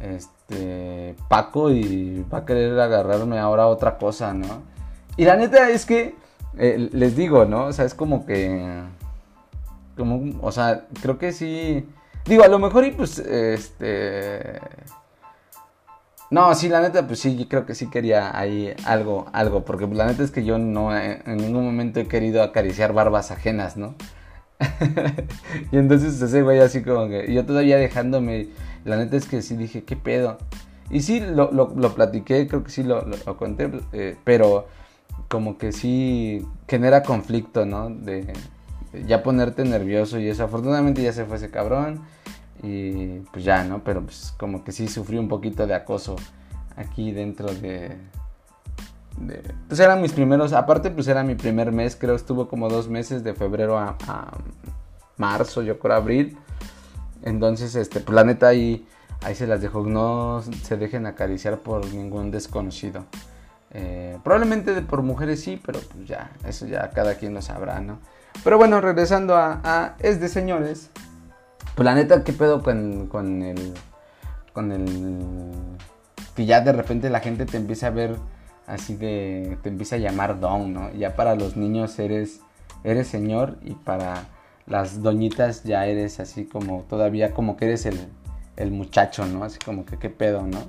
este, 0.00 1.16
Paco 1.28 1.70
y 1.70 2.24
va 2.32 2.38
a 2.38 2.44
querer 2.44 2.78
agarrarme 2.78 3.38
ahora 3.38 3.66
otra 3.66 3.98
cosa, 3.98 4.32
¿no? 4.34 4.75
Y 5.16 5.24
la 5.24 5.36
neta 5.36 5.70
es 5.70 5.86
que, 5.86 6.14
eh, 6.58 6.90
les 6.92 7.16
digo, 7.16 7.44
¿no? 7.44 7.66
O 7.66 7.72
sea, 7.72 7.84
es 7.84 7.94
como 7.94 8.26
que... 8.26 8.82
Como, 9.96 10.38
o 10.42 10.52
sea, 10.52 10.86
creo 11.00 11.18
que 11.18 11.32
sí... 11.32 11.86
Digo, 12.26 12.42
a 12.42 12.48
lo 12.48 12.58
mejor 12.58 12.84
y 12.84 12.90
pues, 12.90 13.18
este... 13.18 14.60
No, 16.28 16.52
sí, 16.56 16.68
la 16.68 16.80
neta, 16.80 17.06
pues 17.06 17.20
sí, 17.20 17.46
creo 17.48 17.64
que 17.66 17.74
sí 17.76 17.88
quería 17.88 18.36
ahí 18.36 18.74
algo, 18.84 19.26
algo, 19.32 19.64
porque 19.64 19.86
la 19.86 20.06
neta 20.06 20.24
es 20.24 20.32
que 20.32 20.44
yo 20.44 20.58
no 20.58 20.96
en 20.96 21.36
ningún 21.36 21.64
momento 21.64 22.00
he 22.00 22.08
querido 22.08 22.42
acariciar 22.42 22.92
barbas 22.92 23.30
ajenas, 23.30 23.76
¿no? 23.76 23.94
y 25.70 25.76
entonces 25.76 26.20
ese 26.20 26.42
güey 26.42 26.58
así 26.58 26.82
como 26.82 27.08
que, 27.08 27.32
yo 27.32 27.46
todavía 27.46 27.76
dejándome, 27.76 28.48
la 28.84 28.96
neta 28.96 29.16
es 29.16 29.26
que 29.26 29.40
sí 29.40 29.56
dije, 29.56 29.84
¿qué 29.84 29.94
pedo? 29.94 30.38
Y 30.90 31.02
sí, 31.02 31.20
lo, 31.20 31.52
lo, 31.52 31.72
lo 31.76 31.94
platiqué, 31.94 32.48
creo 32.48 32.64
que 32.64 32.70
sí 32.70 32.82
lo, 32.82 33.04
lo 33.04 33.36
conté, 33.36 33.70
eh, 33.92 34.16
pero 34.24 34.66
como 35.28 35.58
que 35.58 35.72
sí 35.72 36.46
genera 36.68 37.02
conflicto, 37.02 37.66
¿no? 37.66 37.90
De, 37.90 38.32
ya 39.06 39.22
ponerte 39.22 39.64
nervioso 39.64 40.18
y 40.18 40.28
eso. 40.28 40.44
Afortunadamente 40.44 41.02
ya 41.02 41.12
se 41.12 41.24
fue 41.24 41.36
ese 41.36 41.50
cabrón 41.50 42.02
y 42.62 43.20
pues 43.32 43.44
ya, 43.44 43.64
¿no? 43.64 43.82
Pero 43.84 44.02
pues 44.02 44.34
como 44.38 44.64
que 44.64 44.72
sí 44.72 44.88
sufrí 44.88 45.18
un 45.18 45.28
poquito 45.28 45.66
de 45.66 45.74
acoso 45.74 46.16
aquí 46.76 47.12
dentro 47.12 47.52
de... 47.52 47.96
pues 49.68 49.80
eran 49.80 50.00
mis 50.00 50.12
primeros, 50.12 50.52
aparte 50.52 50.90
pues 50.90 51.08
era 51.08 51.22
mi 51.22 51.34
primer 51.34 51.72
mes, 51.72 51.96
creo 51.96 52.14
estuvo 52.14 52.48
como 52.48 52.68
dos 52.68 52.88
meses 52.88 53.24
de 53.24 53.34
febrero 53.34 53.78
a, 53.78 53.96
marzo, 55.16 55.62
yo 55.62 55.78
creo 55.78 55.96
abril. 55.96 56.36
Entonces, 57.22 57.74
este, 57.74 58.00
pues 58.00 58.14
la 58.14 58.22
neta 58.22 58.48
ahí, 58.48 58.86
ahí 59.22 59.34
se 59.34 59.46
las 59.46 59.60
dejo, 59.62 59.84
no 59.84 60.42
se 60.62 60.76
dejen 60.76 61.06
acariciar 61.06 61.58
por 61.58 61.86
ningún 61.92 62.30
desconocido. 62.30 63.06
Eh, 63.78 64.18
probablemente 64.24 64.72
por 64.80 65.02
mujeres 65.02 65.42
sí, 65.42 65.60
pero 65.62 65.80
pues 65.80 66.08
ya, 66.08 66.30
eso 66.46 66.66
ya 66.66 66.88
cada 66.90 67.16
quien 67.16 67.34
lo 67.34 67.42
sabrá, 67.42 67.78
¿no? 67.80 67.98
Pero 68.42 68.56
bueno, 68.56 68.80
regresando 68.80 69.36
a, 69.36 69.96
Es 69.98 70.18
de 70.18 70.30
Señores, 70.30 70.88
Pues 71.74 71.84
la 71.84 71.94
neta, 71.94 72.24
¿qué 72.24 72.32
pedo 72.32 72.62
con, 72.62 73.06
con 73.06 73.42
el. 73.42 73.74
con 74.54 74.72
el. 74.72 75.52
que 76.34 76.46
ya 76.46 76.62
de 76.62 76.72
repente 76.72 77.10
la 77.10 77.20
gente 77.20 77.44
te 77.44 77.58
empieza 77.58 77.88
a 77.88 77.90
ver 77.90 78.16
así 78.66 78.96
de. 78.96 79.58
te 79.62 79.68
empieza 79.68 79.96
a 79.96 79.98
llamar 79.98 80.40
don, 80.40 80.72
¿no? 80.72 80.90
Ya 80.94 81.14
para 81.14 81.34
los 81.34 81.58
niños 81.58 81.98
eres. 81.98 82.40
eres 82.82 83.08
señor 83.08 83.58
y 83.62 83.74
para 83.74 84.24
las 84.66 85.02
doñitas 85.02 85.64
ya 85.64 85.84
eres 85.84 86.18
así 86.18 86.46
como 86.46 86.84
todavía 86.84 87.34
como 87.34 87.58
que 87.58 87.66
eres 87.66 87.84
el, 87.84 88.08
el 88.56 88.70
muchacho, 88.70 89.26
¿no? 89.26 89.44
Así 89.44 89.58
como 89.58 89.84
que 89.84 89.98
qué 89.98 90.08
pedo, 90.08 90.46
¿no? 90.46 90.60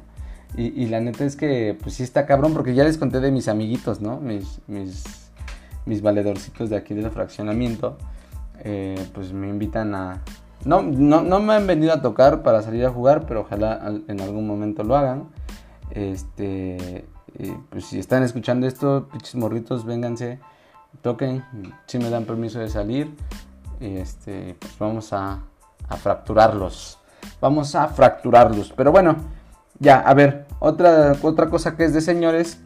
Y, 0.56 0.88
la 0.88 1.00
neta 1.00 1.24
es 1.24 1.36
que 1.36 1.78
pues 1.80 1.96
sí 1.96 2.04
está 2.04 2.26
cabrón 2.26 2.54
porque 2.54 2.74
ya 2.74 2.84
les 2.84 2.98
conté 2.98 3.20
de 3.20 3.32
mis 3.32 3.48
amiguitos, 3.48 4.02
¿no? 4.02 4.20
Mis, 4.20 4.60
mis, 4.66 5.04
mis 5.86 6.02
valedorcitos 6.02 6.70
de 6.70 6.78
aquí 6.78 6.96
del 6.96 7.12
fraccionamiento. 7.12 7.98
Eh, 8.62 9.08
pues 9.14 9.34
me 9.34 9.48
invitan 9.50 9.94
a... 9.94 10.24
No, 10.66 10.82
no, 10.82 11.22
no, 11.22 11.40
me 11.40 11.54
han 11.54 11.68
venido 11.68 11.94
a 11.94 12.02
tocar 12.02 12.42
para 12.42 12.64
salir 12.64 12.86
a 12.86 12.90
jugar, 12.90 13.28
pero 13.28 13.42
ojalá 13.42 13.80
en 14.08 14.20
algún 14.20 14.48
momento 14.48 14.84
lo 14.84 14.96
hagan. 14.96 15.30
Este, 15.92 17.06
pues 17.70 17.86
si 17.86 18.00
están 18.00 18.24
escuchando 18.24 18.66
esto, 18.66 19.08
pinches 19.12 19.36
morritos, 19.36 19.86
vénganse, 19.86 20.40
toquen, 21.02 21.44
si 21.86 22.00
me 22.00 22.10
dan 22.10 22.26
permiso 22.26 22.58
de 22.60 22.70
salir. 22.70 23.16
Este, 23.80 24.56
pues 24.60 24.78
vamos 24.80 25.14
a, 25.14 25.44
a 25.88 25.98
fracturarlos. 25.98 26.98
Vamos 27.40 27.76
a 27.76 27.88
fracturarlos. 27.90 28.74
Pero 28.76 28.92
bueno, 28.92 29.18
ya, 29.80 30.00
a 30.00 30.14
ver, 30.14 30.48
otra, 30.60 31.16
otra 31.22 31.50
cosa 31.50 31.76
que 31.76 31.86
es 31.86 31.94
de 31.94 32.02
señores, 32.02 32.60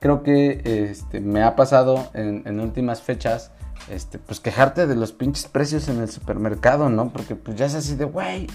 creo 0.00 0.22
que 0.22 0.88
este, 0.90 1.20
me 1.20 1.42
ha 1.42 1.56
pasado 1.56 2.08
en, 2.14 2.60
últimas 2.60 3.02
fechas, 3.02 3.52
este, 3.90 4.18
pues 4.18 4.40
quejarte 4.40 4.86
de 4.86 4.94
los 4.94 5.12
pinches 5.12 5.46
precios 5.46 5.88
en 5.88 6.00
el 6.00 6.08
supermercado, 6.08 6.88
¿no? 6.90 7.10
Porque 7.10 7.36
pues 7.36 7.56
ya 7.56 7.66
es 7.66 7.74
así 7.74 7.94
de, 7.94 8.04
güey, 8.04 8.46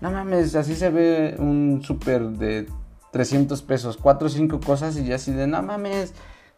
no 0.00 0.10
mames, 0.10 0.54
así 0.56 0.74
se 0.74 0.90
ve 0.90 1.36
un 1.38 1.82
super 1.84 2.22
de 2.30 2.66
300 3.12 3.62
pesos, 3.62 3.96
4 3.96 4.26
o 4.26 4.30
5 4.30 4.60
cosas 4.60 4.96
y 4.96 5.04
ya 5.04 5.16
así 5.16 5.32
de, 5.32 5.46
no 5.46 5.62
mames, 5.62 6.14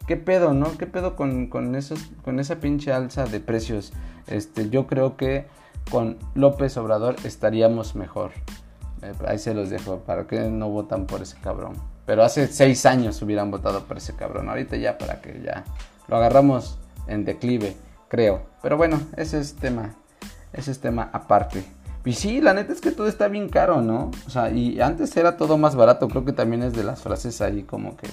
¿qué 0.06 0.16
pedo, 0.16 0.54
no? 0.54 0.76
¿Qué 0.78 0.86
pedo 0.86 1.16
con, 1.16 1.48
con, 1.48 1.74
esos, 1.74 1.98
con 2.24 2.38
esa 2.38 2.56
pinche 2.56 2.92
alza 2.92 3.24
de 3.24 3.40
precios? 3.40 3.92
Este, 4.28 4.70
yo 4.70 4.86
creo 4.86 5.16
que 5.16 5.46
con 5.90 6.18
López 6.34 6.76
Obrador 6.76 7.16
estaríamos 7.24 7.96
mejor. 7.96 8.30
Eh, 9.02 9.12
ahí 9.26 9.38
se 9.38 9.54
los 9.54 9.70
dejo, 9.70 9.98
para 9.98 10.26
que 10.26 10.40
no 10.48 10.68
votan 10.68 11.06
por 11.06 11.22
ese 11.22 11.36
cabrón. 11.40 11.74
Pero 12.06 12.22
hace 12.24 12.46
seis 12.48 12.86
años 12.86 13.20
hubieran 13.22 13.50
votado 13.50 13.84
por 13.84 13.98
ese 13.98 14.14
cabrón. 14.14 14.48
Ahorita 14.48 14.76
ya 14.76 14.98
para 14.98 15.20
que 15.20 15.40
ya 15.44 15.64
lo 16.08 16.16
agarramos 16.16 16.78
en 17.06 17.24
declive, 17.24 17.76
creo. 18.08 18.42
Pero 18.62 18.76
bueno, 18.76 19.00
ese 19.16 19.38
es 19.38 19.54
tema, 19.54 19.94
ese 20.52 20.70
es 20.70 20.80
tema 20.80 21.10
aparte. 21.12 21.64
Y 22.04 22.14
sí, 22.14 22.40
la 22.40 22.52
neta 22.52 22.72
es 22.72 22.80
que 22.80 22.90
todo 22.90 23.06
está 23.06 23.28
bien 23.28 23.48
caro, 23.48 23.80
¿no? 23.80 24.10
O 24.26 24.30
sea, 24.30 24.50
y 24.50 24.80
antes 24.80 25.16
era 25.16 25.36
todo 25.36 25.56
más 25.56 25.76
barato. 25.76 26.08
Creo 26.08 26.24
que 26.24 26.32
también 26.32 26.62
es 26.62 26.72
de 26.72 26.82
las 26.82 27.00
frases 27.00 27.40
ahí 27.40 27.62
como 27.62 27.96
que 27.96 28.08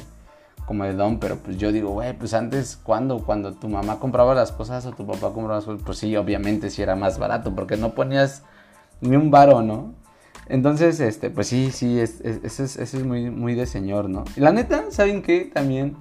como 0.69 0.83
de 0.83 0.93
don, 0.93 1.17
pero 1.19 1.37
pues 1.37 1.57
yo 1.57 1.71
digo, 1.71 1.89
güey, 1.89 2.13
pues 2.15 2.35
antes, 2.35 2.77
¿cuándo? 2.83 3.23
Cuando 3.25 3.53
tu 3.53 3.67
mamá 3.67 3.97
compraba 3.97 4.35
las 4.35 4.51
cosas 4.51 4.85
o 4.85 4.91
tu 4.91 5.03
papá 5.03 5.33
compraba 5.33 5.55
las 5.55 5.65
cosas, 5.65 5.81
pues 5.83 5.97
sí, 5.97 6.15
obviamente 6.15 6.69
sí 6.69 6.83
era 6.83 6.95
más 6.95 7.17
barato, 7.17 7.55
porque 7.55 7.75
no 7.75 7.95
ponías 7.95 8.43
ni 9.01 9.15
un 9.15 9.31
varo, 9.31 9.63
¿no? 9.63 9.95
Entonces, 10.49 10.99
este, 10.99 11.29
pues 11.29 11.47
sí, 11.47 11.71
sí, 11.71 11.99
es, 11.99 12.21
es, 12.21 12.59
es, 12.59 12.77
es, 12.77 13.05
muy, 13.05 13.29
muy 13.29 13.53
de 13.53 13.67
señor, 13.67 14.09
¿no? 14.09 14.25
Y 14.35 14.41
la 14.41 14.51
neta, 14.51 14.85
¿saben 14.89 15.21
qué? 15.21 15.45
También 15.45 15.95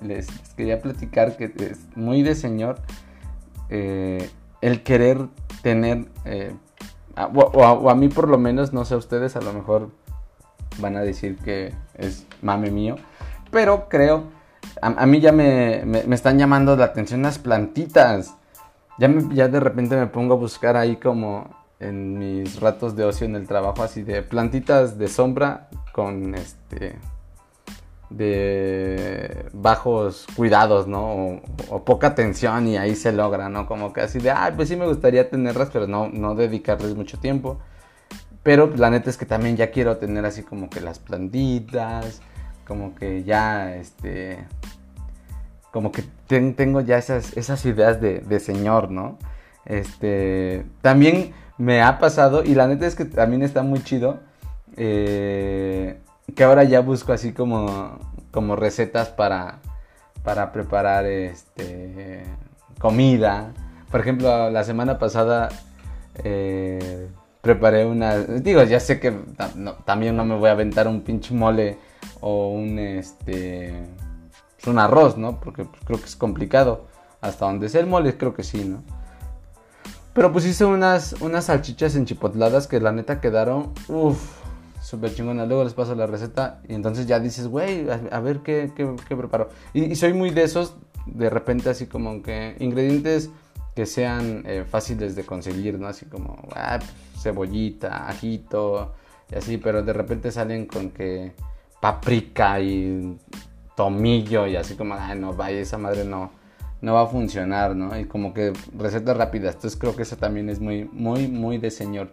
les, 0.00 0.28
quería 0.56 0.80
platicar 0.80 1.36
que 1.36 1.52
es 1.58 1.80
muy 1.96 2.22
de 2.22 2.36
señor 2.36 2.78
eh, 3.68 4.30
el 4.60 4.84
querer 4.84 5.26
tener, 5.62 6.06
eh, 6.24 6.54
o, 7.16 7.90
a, 7.90 7.94
mí 7.96 8.08
por 8.08 8.28
lo 8.28 8.38
menos, 8.38 8.72
no 8.72 8.84
sé, 8.84 8.94
ustedes 8.94 9.34
a 9.34 9.40
lo 9.40 9.52
mejor 9.52 9.90
van 10.78 10.96
a 10.96 11.00
decir 11.00 11.36
que 11.36 11.74
es 11.98 12.26
mame 12.42 12.70
mío, 12.70 12.94
pero 13.50 13.88
creo, 13.88 14.24
a, 14.80 15.04
mí 15.04 15.18
ya 15.18 15.32
me, 15.32 15.82
me, 15.84 16.14
están 16.14 16.38
llamando 16.38 16.76
la 16.76 16.86
atención 16.86 17.22
las 17.22 17.38
plantitas. 17.38 18.36
Ya, 18.98 19.10
ya 19.32 19.48
de 19.48 19.60
repente 19.60 19.96
me 19.96 20.06
pongo 20.06 20.34
a 20.34 20.36
buscar 20.36 20.76
ahí 20.76 20.96
como 20.96 21.59
en 21.80 22.18
mis 22.18 22.60
ratos 22.60 22.94
de 22.94 23.04
ocio 23.04 23.26
en 23.26 23.34
el 23.34 23.48
trabajo, 23.48 23.82
así 23.82 24.02
de 24.02 24.22
plantitas 24.22 24.98
de 24.98 25.08
sombra 25.08 25.68
con 25.92 26.34
este 26.34 26.96
de 28.10 29.46
bajos 29.52 30.26
cuidados, 30.36 30.88
¿no? 30.88 31.40
O, 31.68 31.84
poca 31.84 32.08
atención 32.08 32.66
y 32.66 32.76
ahí 32.76 32.96
se 32.96 33.12
logra, 33.12 33.48
¿no? 33.48 33.66
Como 33.66 33.92
que 33.92 34.00
así 34.02 34.18
de, 34.18 34.32
ay, 34.32 34.52
pues 34.56 34.68
sí 34.68 34.76
me 34.76 34.86
gustaría 34.86 35.30
tenerlas, 35.30 35.70
pero 35.72 35.86
no, 35.86 36.08
no 36.08 36.34
dedicarles 36.34 36.94
mucho 36.96 37.18
tiempo. 37.18 37.60
Pero 38.42 38.72
la 38.76 38.90
neta 38.90 39.10
es 39.10 39.16
que 39.16 39.26
también 39.26 39.56
ya 39.56 39.70
quiero 39.70 39.96
tener 39.98 40.24
así 40.26 40.42
como 40.42 40.68
que 40.68 40.80
las 40.80 40.98
plantitas, 40.98 42.20
como 42.66 42.94
que 42.96 43.22
ya, 43.22 43.76
este, 43.76 44.44
como 45.72 45.92
que 45.92 46.02
tengo 46.26 46.80
ya 46.80 46.98
esas, 46.98 47.36
esas 47.36 47.64
ideas 47.64 48.00
de, 48.00 48.20
de 48.20 48.40
señor, 48.40 48.90
¿no? 48.90 49.18
Este, 49.66 50.64
también 50.80 51.32
me 51.60 51.82
ha 51.82 51.98
pasado 51.98 52.42
y 52.42 52.54
la 52.54 52.66
neta 52.66 52.86
es 52.86 52.94
que 52.94 53.04
también 53.04 53.42
está 53.42 53.62
muy 53.62 53.84
chido. 53.84 54.18
Eh, 54.76 56.00
que 56.34 56.44
ahora 56.44 56.64
ya 56.64 56.80
busco 56.80 57.12
así 57.12 57.32
como, 57.32 57.98
como 58.30 58.56
recetas 58.56 59.10
para, 59.10 59.58
para 60.24 60.52
preparar 60.52 61.04
este, 61.04 62.24
comida. 62.78 63.52
Por 63.90 64.00
ejemplo, 64.00 64.48
la 64.50 64.64
semana 64.64 64.98
pasada 64.98 65.50
eh, 66.24 67.08
preparé 67.42 67.84
una... 67.84 68.16
Digo, 68.16 68.62
ya 68.62 68.80
sé 68.80 68.98
que 68.98 69.12
también 69.84 70.16
no 70.16 70.24
me 70.24 70.36
voy 70.36 70.48
a 70.48 70.52
aventar 70.52 70.88
un 70.88 71.02
pinche 71.02 71.34
mole 71.34 71.76
o 72.20 72.52
un, 72.52 72.78
este, 72.78 73.74
un 74.66 74.78
arroz, 74.78 75.18
¿no? 75.18 75.40
Porque 75.40 75.64
pues, 75.66 75.82
creo 75.84 75.98
que 75.98 76.06
es 76.06 76.16
complicado. 76.16 76.86
Hasta 77.20 77.44
donde 77.44 77.68
sea 77.68 77.82
el 77.82 77.86
mole, 77.86 78.16
creo 78.16 78.32
que 78.32 78.44
sí, 78.44 78.64
¿no? 78.64 78.82
Pero 80.12 80.32
pues 80.32 80.60
unas, 80.60 81.14
unas 81.20 81.44
salchichas 81.44 81.94
enchipotladas 81.94 82.66
que 82.66 82.80
la 82.80 82.92
neta 82.92 83.20
quedaron, 83.20 83.72
uff, 83.88 84.40
súper 84.82 85.14
chingonas. 85.14 85.46
Luego 85.46 85.64
les 85.64 85.74
paso 85.74 85.94
la 85.94 86.06
receta 86.06 86.60
y 86.68 86.74
entonces 86.74 87.06
ya 87.06 87.20
dices, 87.20 87.46
güey, 87.46 87.86
a, 87.88 88.20
ver 88.20 88.40
qué, 88.40 88.72
qué, 88.74 89.16
preparo. 89.16 89.48
Y, 89.72 89.94
soy 89.94 90.12
muy 90.12 90.30
de 90.30 90.42
esos, 90.42 90.74
de 91.06 91.30
repente 91.30 91.70
así 91.70 91.86
como 91.86 92.22
que 92.22 92.56
ingredientes 92.58 93.30
que 93.76 93.86
sean 93.86 94.42
eh, 94.46 94.64
fáciles 94.68 95.14
de 95.14 95.24
conseguir, 95.24 95.78
¿no? 95.78 95.86
Así 95.86 96.06
como, 96.06 96.48
ah, 96.56 96.80
cebollita, 97.16 98.08
ajito 98.08 98.94
y 99.30 99.36
así, 99.36 99.58
pero 99.58 99.82
de 99.82 99.92
repente 99.92 100.32
salen 100.32 100.66
con 100.66 100.90
que 100.90 101.32
paprika 101.80 102.60
y 102.60 103.16
tomillo 103.76 104.46
y 104.48 104.56
así 104.56 104.74
como, 104.74 104.94
ay, 104.94 105.16
no, 105.18 105.34
vaya, 105.34 105.60
esa 105.60 105.78
madre 105.78 106.04
no 106.04 106.39
no 106.80 106.94
va 106.94 107.02
a 107.02 107.06
funcionar, 107.06 107.76
¿no? 107.76 107.98
Y 107.98 108.06
como 108.06 108.32
que 108.32 108.52
recetas 108.76 109.16
rápidas. 109.16 109.54
Entonces 109.56 109.78
creo 109.78 109.94
que 109.94 110.02
eso 110.02 110.16
también 110.16 110.48
es 110.48 110.60
muy, 110.60 110.84
muy, 110.92 111.28
muy 111.28 111.58
de 111.58 111.70
señor. 111.70 112.12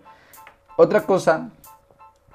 Otra 0.76 1.04
cosa, 1.04 1.50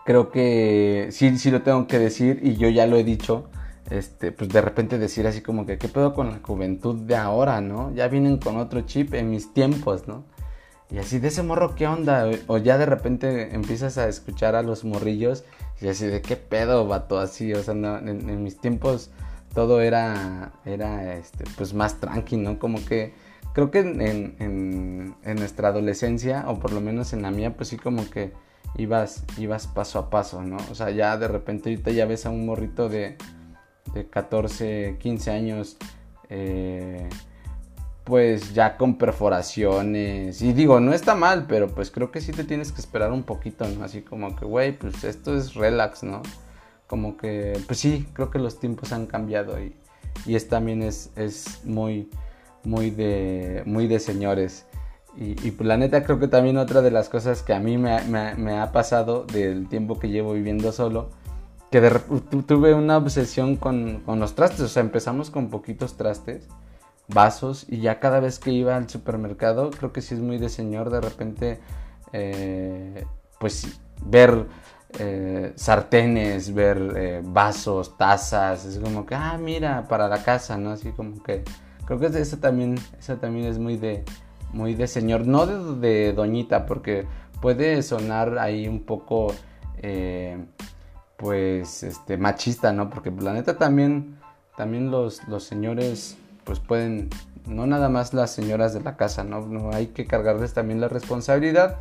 creo 0.05 0.31
que 0.31 1.09
sí, 1.11 1.37
sí 1.39 1.51
lo 1.51 1.63
tengo 1.63 1.87
que 1.87 1.99
decir 1.99 2.41
y 2.43 2.57
yo 2.57 2.69
ya 2.69 2.87
lo 2.87 2.97
he 2.97 3.05
dicho. 3.05 3.49
Este, 3.91 4.33
pues 4.33 4.49
de 4.49 4.61
repente 4.63 4.99
decir 4.99 5.27
así 5.27 5.43
como 5.43 5.67
que, 5.67 5.77
¿qué 5.77 5.89
pedo 5.89 6.15
con 6.15 6.31
la 6.31 6.39
juventud 6.43 6.95
de 6.95 7.17
ahora, 7.17 7.61
no? 7.61 7.93
Ya 7.93 8.09
vienen 8.09 8.39
con 8.39 8.57
otro 8.57 8.81
chip 8.83 9.13
en 9.13 9.31
mis 9.31 9.53
tiempos, 9.53 10.09
¿no? 10.09 10.25
Y 10.91 10.99
así, 10.99 11.19
de 11.19 11.29
ese 11.29 11.43
morro, 11.43 11.75
¿qué 11.75 11.87
onda? 11.87 12.31
O 12.47 12.59
ya 12.59 12.79
de 12.79 12.87
repente 12.87 13.55
empiezas 13.55 13.99
a 13.99 14.09
escuchar 14.09 14.55
a 14.55 14.63
los 14.63 14.85
morrillos 14.85 15.45
y 15.81 15.89
así, 15.89 16.07
¿de 16.07 16.23
qué 16.23 16.37
pedo, 16.37 16.87
vato? 16.87 17.19
Así, 17.19 17.53
o 17.55 17.63
sea, 17.63 17.75
en 17.75 18.43
mis 18.43 18.61
tiempos 18.61 19.11
todo 19.55 19.81
era, 19.81 20.53
era 20.65 21.15
este, 21.15 21.45
pues 21.57 21.75
más 21.75 22.01
tranqui, 22.01 22.37
¿no? 22.37 22.59
Como 22.59 22.85
que 22.85 23.15
creo 23.53 23.71
que 23.71 23.81
en, 23.81 25.15
nuestra 25.37 25.69
adolescencia, 25.69 26.45
o 26.49 26.59
por 26.59 26.73
lo 26.73 26.81
menos 26.81 27.13
en 27.13 27.23
la 27.23 27.31
mía, 27.31 27.55
pues 27.57 27.69
sí 27.69 27.77
como 27.77 28.09
que 28.09 28.33
ibas, 28.77 29.25
ibas 29.39 29.67
paso 29.67 29.99
a 29.99 30.11
paso, 30.11 30.43
¿no? 30.43 30.57
O 30.71 30.75
sea, 30.75 30.91
ya 30.91 31.17
de 31.17 31.29
repente 31.29 31.71
ahorita 31.71 31.91
ya 31.91 32.07
ves 32.07 32.27
a 32.27 32.31
un 32.31 32.47
morrito 32.47 32.89
de, 32.89 33.17
de 33.95 34.09
14, 34.09 34.97
15 34.99 35.31
años, 35.31 35.77
eh, 36.31 37.09
pues 38.05 38.55
ya 38.55 38.77
con 38.77 38.97
perforaciones. 38.97 40.41
Y 40.43 40.53
digo, 40.55 40.81
no 40.81 40.93
está 40.93 41.15
mal, 41.15 41.47
pero 41.47 41.69
pues 41.69 41.91
creo 41.91 42.11
que 42.11 42.21
sí 42.21 42.33
te 42.33 42.45
tienes 42.45 42.73
que 42.73 42.81
esperar 42.81 43.13
un 43.13 43.23
poquito, 43.23 43.69
¿no? 43.69 43.85
Así 43.85 44.01
como 44.01 44.35
que, 44.35 44.45
güey, 44.45 44.73
pues 44.73 45.05
esto 45.05 45.37
es 45.37 45.55
relax, 45.55 46.03
¿no? 46.03 46.23
Como 46.93 47.17
que, 47.17 47.59
pues 47.67 47.79
sí, 47.79 48.07
creo 48.13 48.29
que 48.29 48.39
los 48.39 48.61
tiempos 48.61 48.93
han 48.93 49.07
cambiado 49.07 49.59
y, 49.59 49.75
y 50.27 50.35
es 50.35 50.51
también 50.51 50.83
es, 50.83 51.11
es 51.17 51.65
muy, 51.65 52.11
muy 52.65 52.91
de, 52.91 53.63
muy 53.65 53.87
de 53.87 53.99
señores. 53.99 54.67
Y, 55.17 55.31
y 55.43 55.53
pues 55.53 55.67
la 55.67 55.79
neta 55.79 56.05
creo 56.05 56.19
que 56.19 56.29
también 56.29 56.59
otra 56.59 56.83
de 56.83 56.91
las 56.91 57.09
cosas 57.09 57.41
que 57.41 57.55
a 57.55 57.61
mí 57.61 57.79
me, 57.79 58.03
me, 58.03 58.59
ha 58.61 58.73
pasado 58.73 59.25
del 59.25 59.71
tiempo 59.71 59.99
que 59.99 60.11
llevo 60.11 60.35
viviendo 60.35 60.71
solo, 60.71 61.09
que 61.71 61.81
tuve 62.47 62.75
una 62.75 62.99
obsesión 62.99 63.57
con, 63.57 64.01
con, 64.01 64.21
los 64.21 64.35
trastes, 64.35 64.61
o 64.61 64.69
sea, 64.69 64.83
empezamos 64.83 65.31
con 65.31 65.49
poquitos 65.49 65.97
trastes, 65.97 66.47
vasos, 67.09 67.65
y 67.71 67.79
ya 67.79 68.01
cada 68.01 68.21
vez 68.21 68.39
que 68.39 68.51
iba 68.53 68.77
al 68.77 68.91
supermercado, 68.91 69.71
creo 69.71 69.95
que 69.95 70.03
sí 70.03 70.15
es 70.15 70.21
muy 70.21 70.37
de 70.37 70.51
señor, 70.51 70.91
de 70.91 71.01
repente 71.01 71.59
eh, 72.13 73.07
pues 73.41 73.81
ver 74.05 74.47
eh, 74.99 75.53
sartenes, 75.57 76.53
ver 76.53 76.93
eh, 76.97 77.21
vasos, 77.25 77.97
tazas, 77.97 78.65
es 78.65 78.79
como 78.79 79.07
que, 79.07 79.15
ah, 79.15 79.39
mira, 79.39 79.87
para 79.89 80.09
la 80.09 80.23
casa, 80.23 80.59
¿no? 80.59 80.71
Así 80.71 80.91
como 80.91 81.23
que, 81.23 81.45
creo 81.87 81.99
que 81.99 82.07
eso 82.07 82.37
también, 82.39 82.77
eso 82.99 83.17
también 83.17 83.47
es 83.47 83.59
muy 83.59 83.77
de, 83.77 84.05
muy 84.53 84.75
de 84.75 84.87
señor, 84.87 85.27
no 85.27 85.47
de, 85.47 86.13
doñita, 86.13 86.67
porque 86.67 87.07
puede 87.41 87.83
sonar 87.83 88.39
ahí 88.39 88.69
un 88.69 88.81
poco, 88.81 89.35
pues, 91.17 91.83
este, 91.83 92.17
machista, 92.19 92.73
¿no? 92.73 92.91
Porque 92.91 93.11
la 93.11 93.33
neta 93.33 93.57
también, 93.57 94.19
también 94.57 94.91
los, 94.91 95.27
los 95.27 95.45
señores, 95.45 96.19
pues 96.45 96.61
pueden, 96.61 97.09
no 97.47 97.67
nada 97.67 97.89
más 97.89 98.13
las 98.15 98.31
señoras 98.31 98.75
de 98.75 98.81
la 98.81 98.97
casa, 98.97 99.25
¿no? 99.25 99.41
no 99.47 99.73
hay 99.73 99.89
que 99.89 100.07
cargarles 100.07 100.53
también 100.53 100.81
la 100.81 100.89
responsabilidad 100.89 101.81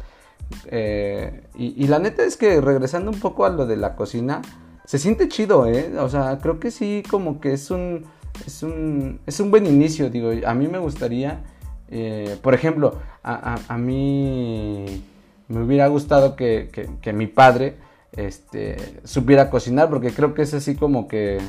eh, 0.66 1.44
y, 1.56 1.88
la 1.88 2.00
neta 2.00 2.24
es 2.24 2.38
que 2.38 2.62
regresando 2.62 3.12
un 3.12 3.20
poco 3.20 3.46
a 3.46 3.50
lo 3.50 3.66
de 3.66 3.78
la 3.78 3.96
cocina, 3.96 4.42
se 4.86 5.00
siente 5.00 5.28
chido, 5.28 5.66
¿eh? 5.68 5.98
O 6.00 6.10
sea, 6.10 6.40
creo 6.42 6.60
que 6.60 6.72
sí, 6.72 7.04
como 7.10 7.40
que 7.40 7.54
es 7.54 7.72
un, 7.72 8.06
es 8.46 8.64
un, 8.64 9.20
es 9.26 9.40
un 9.40 9.52
buen 9.52 9.66
inicio, 9.66 10.10
digo, 10.10 10.32
a 10.46 10.54
mí 10.54 10.68
me 10.68 10.80
gustaría, 10.80 11.44
eh, 11.90 12.38
por 12.42 12.54
ejemplo, 12.54 12.96
a, 13.24 13.60
a, 13.68 13.78
mí 13.78 15.04
me 15.48 15.64
hubiera 15.64 15.88
gustado 15.88 16.36
que, 16.36 16.70
que, 17.02 17.14
mi 17.14 17.28
padre 17.28 17.76
este, 18.14 18.78
supiera 19.04 19.50
cocinar, 19.50 19.90
porque 19.90 20.12
creo 20.12 20.34
que 20.34 20.42
es 20.42 20.54
así 20.54 20.76
como 20.76 21.08
que, 21.08 21.40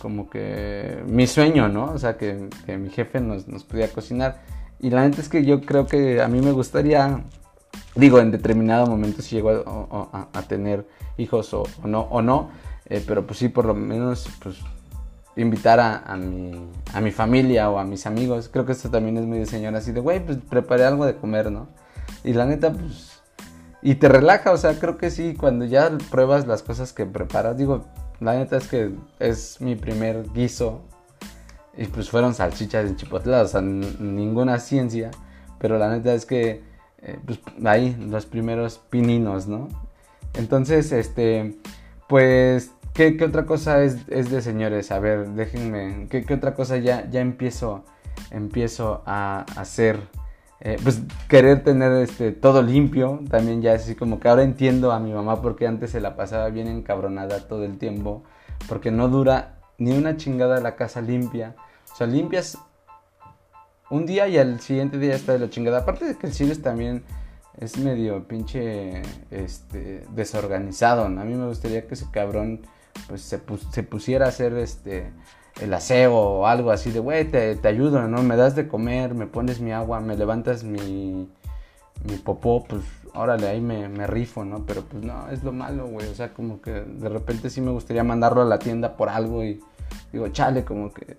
como 0.00 0.28
que 0.28 1.02
mi 1.06 1.26
sueño, 1.26 1.68
¿no? 1.68 1.92
O 1.92 1.98
sea, 1.98 2.16
que, 2.16 2.48
que 2.66 2.76
mi 2.78 2.90
jefe 2.90 3.20
nos, 3.20 3.48
nos 3.48 3.64
pudiera 3.64 3.92
cocinar. 3.92 4.42
Y 4.80 4.90
la 4.90 5.06
neta 5.06 5.20
es 5.20 5.28
que 5.28 5.44
yo 5.44 5.60
creo 5.60 5.86
que 5.86 6.20
a 6.20 6.28
mí 6.28 6.40
me 6.40 6.50
gustaría 6.50 7.22
digo, 7.94 8.18
en 8.18 8.30
determinado 8.30 8.86
momento 8.86 9.22
si 9.22 9.36
llego 9.36 9.50
a, 10.12 10.42
tener 10.48 10.86
hijos 11.16 11.52
o, 11.54 11.64
no, 11.84 12.02
o 12.02 12.22
no 12.22 12.50
eh, 12.92 13.02
pero 13.06 13.26
pues 13.26 13.38
sí, 13.38 13.48
por 13.48 13.64
lo 13.64 13.74
menos, 13.74 14.28
pues 14.42 14.58
invitar 15.36 15.80
a, 15.80 16.14
mi, 16.16 16.52
a 16.92 17.00
mi 17.00 17.10
familia 17.10 17.70
o 17.70 17.78
a 17.78 17.84
mis 17.84 18.06
amigos. 18.06 18.50
Creo 18.52 18.66
que 18.66 18.72
esto 18.72 18.90
también 18.90 19.16
es 19.16 19.24
muy 19.24 19.38
de 19.38 19.46
señora, 19.46 19.78
así 19.78 19.92
de, 19.92 20.00
güey, 20.00 20.24
pues 20.24 20.36
preparé 20.36 20.84
algo 20.84 21.06
de 21.06 21.16
comer, 21.16 21.50
¿no? 21.50 21.68
Y 22.22 22.34
la 22.34 22.44
neta, 22.44 22.70
pues, 22.72 23.22
y 23.80 23.94
te 23.94 24.08
relaja, 24.08 24.52
o 24.52 24.56
sea, 24.56 24.78
creo 24.78 24.98
que 24.98 25.10
sí, 25.10 25.34
cuando 25.34 25.64
ya 25.64 25.90
pruebas 26.10 26.46
las 26.46 26.62
cosas 26.62 26.92
que 26.92 27.06
preparas, 27.06 27.56
digo, 27.56 27.86
la 28.20 28.34
neta 28.34 28.58
es 28.58 28.68
que 28.68 28.92
es 29.18 29.60
mi 29.60 29.74
primer 29.74 30.30
guiso 30.32 30.82
y 31.76 31.86
pues 31.86 32.10
fueron 32.10 32.34
salchichas 32.34 32.86
en 32.86 32.96
chipotle, 32.96 33.34
o 33.36 33.48
sea, 33.48 33.62
ninguna 33.62 34.58
ciencia, 34.58 35.10
pero 35.58 35.78
la 35.78 35.88
neta 35.88 36.12
es 36.12 36.26
que 36.26 36.62
eh, 37.02 37.18
pues 37.24 37.40
ahí 37.64 37.96
los 37.98 38.26
primeros 38.26 38.78
pininos, 38.78 39.48
¿no? 39.48 39.68
Entonces, 40.34 40.92
este, 40.92 41.56
pues, 42.08 42.72
¿qué, 42.94 43.18
otra 43.24 43.44
cosa 43.44 43.82
es, 43.82 44.06
de 44.06 44.40
señores? 44.40 44.92
A 44.92 44.98
ver, 44.98 45.28
déjenme, 45.30 46.06
¿qué, 46.08 46.24
otra 46.32 46.54
cosa 46.54 46.78
ya, 46.78 47.08
ya 47.10 47.20
empiezo, 47.20 47.84
empiezo 48.30 49.02
a 49.04 49.44
hacer? 49.56 50.00
Eh, 50.60 50.76
pues 50.80 51.02
querer 51.28 51.64
tener 51.64 51.90
este, 51.94 52.30
todo 52.30 52.62
limpio, 52.62 53.20
también 53.28 53.62
ya 53.62 53.72
así 53.72 53.96
como 53.96 54.20
que 54.20 54.28
ahora 54.28 54.44
entiendo 54.44 54.92
a 54.92 55.00
mi 55.00 55.12
mamá 55.12 55.42
porque 55.42 55.66
antes 55.66 55.90
se 55.90 56.00
la 56.00 56.14
pasaba 56.14 56.50
bien 56.50 56.68
encabronada 56.68 57.48
todo 57.48 57.64
el 57.64 57.78
tiempo, 57.78 58.22
porque 58.68 58.92
no 58.92 59.08
dura 59.08 59.58
ni 59.78 59.90
una 59.90 60.16
chingada 60.16 60.60
la 60.60 60.76
casa 60.76 61.00
limpia. 61.00 61.56
O 61.92 61.96
sea, 61.96 62.06
limpias 62.06 62.58
un 63.92 64.06
día 64.06 64.26
y 64.26 64.38
al 64.38 64.58
siguiente 64.60 64.98
día 64.98 65.14
está 65.14 65.34
de 65.34 65.38
la 65.38 65.50
chingada. 65.50 65.80
Aparte 65.80 66.06
de 66.06 66.16
que 66.16 66.26
el 66.26 66.32
Sirius 66.32 66.62
también 66.62 67.04
es 67.58 67.76
medio 67.76 68.26
pinche 68.26 69.02
este, 69.30 70.06
desorganizado. 70.14 71.04
A 71.04 71.08
mí 71.08 71.34
me 71.34 71.46
gustaría 71.46 71.86
que 71.86 71.92
ese 71.92 72.06
cabrón 72.10 72.62
pues 73.06 73.20
se, 73.20 73.38
pusiera 73.38 74.26
a 74.26 74.28
hacer 74.30 74.54
este 74.54 75.12
el 75.60 75.74
aseo 75.74 76.14
o 76.14 76.46
algo 76.46 76.70
así 76.70 76.90
de, 76.90 77.00
güey, 77.00 77.30
te, 77.30 77.58
ayudo, 77.68 78.08
¿no? 78.08 78.22
Me 78.22 78.36
das 78.36 78.56
de 78.56 78.66
comer, 78.66 79.14
me 79.14 79.26
pones 79.26 79.60
mi 79.60 79.72
agua, 79.72 80.00
me 80.00 80.16
levantas 80.16 80.64
mi, 80.64 81.28
mi 82.04 82.16
popó, 82.16 82.64
pues 82.64 82.82
órale, 83.12 83.46
ahí 83.46 83.60
me, 83.60 83.90
me 83.90 84.06
rifo, 84.06 84.46
¿no? 84.46 84.64
Pero 84.64 84.84
pues 84.84 85.04
no, 85.04 85.28
es 85.28 85.44
lo 85.44 85.52
malo, 85.52 85.86
güey. 85.86 86.08
O 86.08 86.14
sea, 86.14 86.32
como 86.32 86.62
que 86.62 86.70
de 86.70 87.08
repente 87.10 87.50
sí 87.50 87.60
me 87.60 87.70
gustaría 87.70 88.04
mandarlo 88.04 88.40
a 88.40 88.46
la 88.46 88.58
tienda 88.58 88.96
por 88.96 89.10
algo 89.10 89.44
y 89.44 89.60
digo, 90.10 90.28
chale, 90.28 90.64
como 90.64 90.94
que 90.94 91.14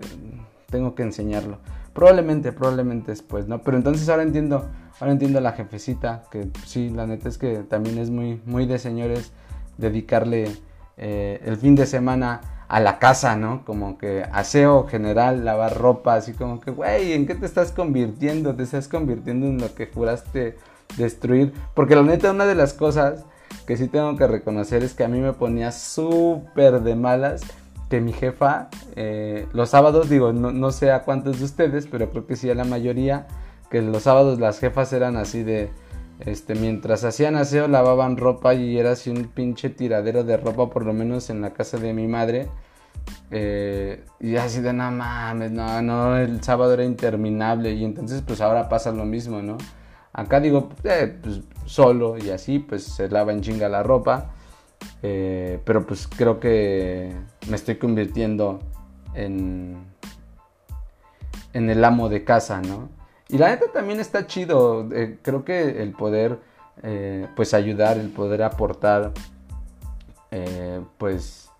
tengo 0.73 0.95
que 0.95 1.03
enseñarlo. 1.03 1.59
Probablemente, 1.93 2.51
probablemente 2.51 3.11
después, 3.11 3.47
¿no? 3.47 3.61
Pero 3.61 3.77
entonces 3.77 4.09
ahora 4.09 4.23
entiendo, 4.23 4.67
ahora 4.99 5.13
entiendo 5.13 5.37
a 5.37 5.41
la 5.41 5.51
jefecita, 5.51 6.23
que 6.31 6.49
sí, 6.65 6.89
la 6.89 7.05
neta 7.05 7.29
es 7.29 7.37
que 7.37 7.59
también 7.59 7.99
es 7.99 8.09
muy, 8.09 8.41
muy 8.47 8.65
de 8.65 8.79
señores 8.79 9.31
dedicarle 9.77 10.51
eh, 10.97 11.39
el 11.45 11.57
fin 11.57 11.75
de 11.75 11.85
semana 11.85 12.41
a 12.67 12.79
la 12.79 12.97
casa, 12.97 13.35
¿no? 13.35 13.63
Como 13.65 13.99
que 13.99 14.23
aseo 14.31 14.87
general, 14.87 15.45
lavar 15.45 15.77
ropa, 15.77 16.15
así 16.15 16.33
como 16.33 16.59
que, 16.59 16.71
güey, 16.71 17.13
¿en 17.13 17.27
qué 17.27 17.35
te 17.35 17.45
estás 17.45 17.71
convirtiendo? 17.71 18.55
Te 18.55 18.63
estás 18.63 18.87
convirtiendo 18.87 19.45
en 19.45 19.59
lo 19.59 19.75
que 19.75 19.85
juraste 19.85 20.57
destruir. 20.97 21.53
Porque 21.75 21.95
la 21.95 22.01
neta, 22.01 22.31
una 22.31 22.47
de 22.47 22.55
las 22.55 22.73
cosas 22.73 23.25
que 23.67 23.77
sí 23.77 23.87
tengo 23.87 24.17
que 24.17 24.25
reconocer 24.25 24.83
es 24.83 24.95
que 24.95 25.03
a 25.03 25.07
mí 25.07 25.19
me 25.19 25.33
ponía 25.33 25.71
súper 25.71 26.81
de 26.81 26.95
malas 26.95 27.43
que 27.89 28.01
mi 28.01 28.13
jefa, 28.13 28.69
eh, 28.95 29.47
los 29.53 29.69
sábados, 29.69 30.09
digo, 30.09 30.33
no, 30.33 30.71
sé 30.71 30.91
a 30.91 31.03
cuántos 31.03 31.39
de 31.39 31.45
ustedes, 31.45 31.87
pero 31.87 32.09
creo 32.09 32.25
que 32.25 32.35
sí 32.35 32.49
a 32.49 32.55
la 32.55 32.63
mayoría, 32.63 33.27
que 33.69 33.81
los 33.81 34.03
sábados 34.03 34.39
las 34.39 34.59
jefas 34.59 34.93
eran 34.93 35.15
así 35.15 35.43
de, 35.43 35.69
este, 36.19 36.55
mientras 36.55 37.03
hacían 37.03 37.35
aseo 37.35 37.67
lavaban 37.67 38.17
ropa 38.17 38.53
y 38.53 38.77
era 38.77 38.91
así 38.91 39.09
un 39.09 39.25
pinche 39.25 39.69
tiradero 39.69 40.23
de 40.23 40.37
ropa, 40.37 40.69
por 40.69 40.85
lo 40.85 40.93
menos 40.93 41.29
en 41.29 41.41
la 41.41 41.53
casa 41.53 41.77
de 41.77 41.93
mi 41.93 42.07
madre. 42.07 42.47
Eh, 43.31 44.05
y 44.19 44.35
así 44.37 44.61
de, 44.61 44.73
no 44.73 44.91
mames, 44.91 45.51
no, 45.51 45.81
no, 45.81 46.17
el 46.17 46.43
sábado 46.43 46.73
era 46.73 46.85
interminable 46.85 47.73
y 47.73 47.83
entonces 47.83 48.21
pues 48.21 48.41
ahora 48.41 48.69
pasa 48.69 48.91
lo 48.91 49.05
mismo, 49.05 49.41
¿no? 49.41 49.57
Acá 50.13 50.39
digo, 50.39 50.69
eh, 50.83 51.17
pues 51.21 51.41
solo 51.65 52.17
y 52.17 52.29
así, 52.29 52.59
pues 52.59 52.83
se 52.83 53.09
lava 53.09 53.33
en 53.33 53.41
chinga 53.41 53.67
la 53.67 53.81
ropa. 53.81 54.31
Eh, 55.01 55.59
pero 55.65 55.85
pues 55.85 56.07
creo 56.07 56.39
que 56.39 57.13
me 57.49 57.55
estoy 57.55 57.75
convirtiendo 57.75 58.59
en, 59.13 59.75
en 61.51 61.69
el 61.69 61.83
amo 61.83 62.09
de 62.09 62.23
casa, 62.23 62.61
¿no? 62.61 62.89
Y 63.27 63.37
la 63.37 63.49
neta 63.49 63.65
también 63.73 63.99
está 63.99 64.27
chido. 64.27 64.89
Eh, 64.93 65.19
creo 65.21 65.43
que 65.43 65.81
el 65.81 65.91
poder, 65.91 66.39
eh, 66.83 67.27
pues 67.35 67.53
ayudar, 67.53 67.97
el 67.97 68.09
poder 68.09 68.43
aportar, 68.43 69.11
pues 70.97 71.51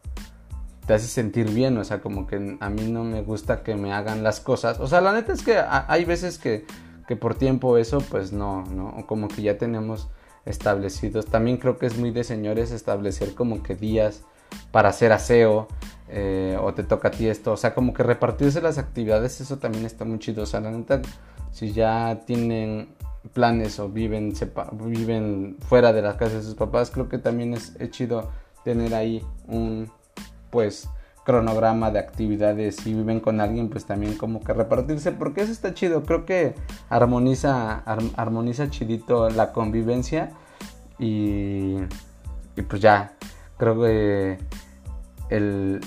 te 0.88 0.94
hace 0.94 1.08
sentir 1.08 1.50
bien. 1.52 1.78
O 1.78 1.84
sea, 1.84 2.02
como 2.02 2.28
que 2.28 2.58
a 2.60 2.70
mí 2.70 2.84
no 2.90 3.04
me 3.04 3.22
gusta 3.22 3.62
que 3.64 3.76
me 3.76 3.94
hagan 3.94 4.24
las 4.24 4.40
cosas. 4.40 4.80
O 4.80 4.88
sea, 4.88 5.02
la 5.02 5.14
neta 5.14 5.34
es 5.34 5.44
que 5.44 5.58
hay 5.58 6.06
veces 6.06 6.38
que, 6.38 6.66
que 7.08 7.16
por 7.16 7.36
tiempo 7.36 7.78
eso, 7.78 8.00
pues 8.00 8.32
no, 8.32 8.64
¿no? 8.66 9.06
Como 9.06 9.28
que 9.28 9.42
ya 9.42 9.58
tenemos 9.58 10.10
establecidos. 10.46 11.26
También 11.26 11.58
creo 11.58 11.78
que 11.78 11.86
es 11.86 11.98
muy 11.98 12.12
de 12.12 12.24
señores 12.24 12.72
establecer 12.72 13.34
como 13.34 13.64
que 13.64 13.76
días 13.76 14.24
para 14.72 14.90
hacer 14.90 15.12
aseo 15.12 15.68
eh, 16.10 16.58
o 16.62 16.74
te 16.74 16.84
toca 16.84 17.08
a 17.10 17.12
ti 17.12 17.28
esto. 17.28 17.54
O 17.54 17.58
sea, 17.58 17.74
como 17.74 17.94
que 17.94 18.04
repartirse 18.04 18.62
las 18.62 18.78
actividades, 18.78 19.42
eso 19.42 19.58
también 19.58 19.86
está 19.86 20.06
muy 20.06 20.20
chido. 20.20 20.44
O 20.44 20.46
sea, 20.46 20.60
la 20.60 20.72
neta, 20.72 21.02
si 21.52 21.72
ya 21.72 22.22
tienen 22.26 22.90
planes 23.34 23.80
o 23.80 23.90
viven, 23.90 24.34
viven 24.84 25.58
fuera 25.68 25.94
de 25.94 26.02
las 26.02 26.16
casas 26.16 26.36
de 26.36 26.44
sus 26.44 26.56
papás, 26.56 26.92
creo 26.92 27.08
que 27.08 27.18
también 27.18 27.54
es, 27.54 27.76
es 27.80 27.92
chido 27.92 28.30
tener 28.64 28.94
ahí 28.94 29.26
un, 29.48 29.90
pues, 30.50 30.90
cronograma 31.24 31.92
de 31.92 32.00
actividades 32.00 32.76
si 32.78 32.94
viven 32.94 33.20
con 33.20 33.40
alguien 33.40 33.70
pues 33.70 33.86
también 33.86 34.16
como 34.16 34.42
que 34.42 34.54
repartirse 34.54 35.12
porque 35.12 35.42
eso 35.42 35.52
está 35.52 35.74
chido 35.74 36.04
creo 36.04 36.26
que 36.26 36.56
armoniza 36.90 37.84
armoniza 38.16 38.70
chidito 38.70 39.30
la 39.30 39.54
convivencia 39.54 40.32
y, 41.00 41.78
y 42.56 42.62
pues 42.68 42.82
ya 42.82 43.14
creo 43.58 43.82
que 43.82 44.38
el 45.30 45.80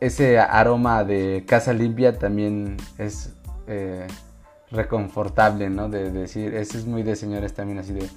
ese 0.00 0.38
aroma 0.38 1.04
de 1.04 1.44
casa 1.46 1.72
limpia 1.72 2.18
también 2.18 2.76
es 2.98 3.32
eh, 3.66 4.06
reconfortable 4.70 5.70
no 5.70 5.88
de, 5.88 6.10
decir 6.10 6.54
ese 6.54 6.78
es 6.78 6.86
muy 6.86 7.02
de 7.02 7.16
señores 7.16 7.54
también 7.54 7.78
así 7.78 7.94
de 7.94 8.08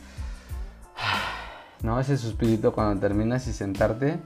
no 1.82 2.00
ese 2.00 2.18
suspirito 2.18 2.74
cuando 2.74 3.00
terminas 3.00 3.48
y 3.48 3.54
sentarte 3.54 4.20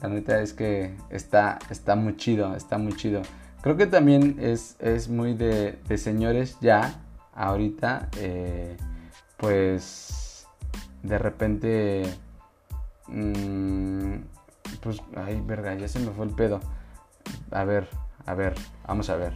la 0.00 0.08
neta 0.08 0.40
es 0.40 0.52
que 0.52 0.94
está, 1.10 1.58
está 1.70 1.96
muy 1.96 2.16
chido, 2.16 2.54
está 2.54 2.78
muy 2.78 2.94
chido. 2.94 3.22
Creo 3.62 3.76
que 3.76 3.86
también 3.86 4.36
es, 4.38 4.76
es 4.78 5.08
muy 5.08 5.34
de, 5.34 5.78
señores 5.96 6.56
ya, 6.60 7.00
ahorita, 7.34 8.08
eh, 8.18 8.76
pues 9.36 10.46
de 11.02 11.18
repente, 11.18 12.02
mm, 13.08 14.16
pues, 14.82 15.02
ay, 15.16 15.42
verga, 15.46 15.74
ya 15.74 15.88
se 15.88 15.98
me 15.98 16.10
fue 16.10 16.26
el 16.26 16.32
pedo. 16.32 16.60
A 17.50 17.64
ver, 17.64 17.88
a 18.26 18.34
ver, 18.34 18.54
vamos 18.86 19.08
a 19.10 19.16
ver. 19.16 19.32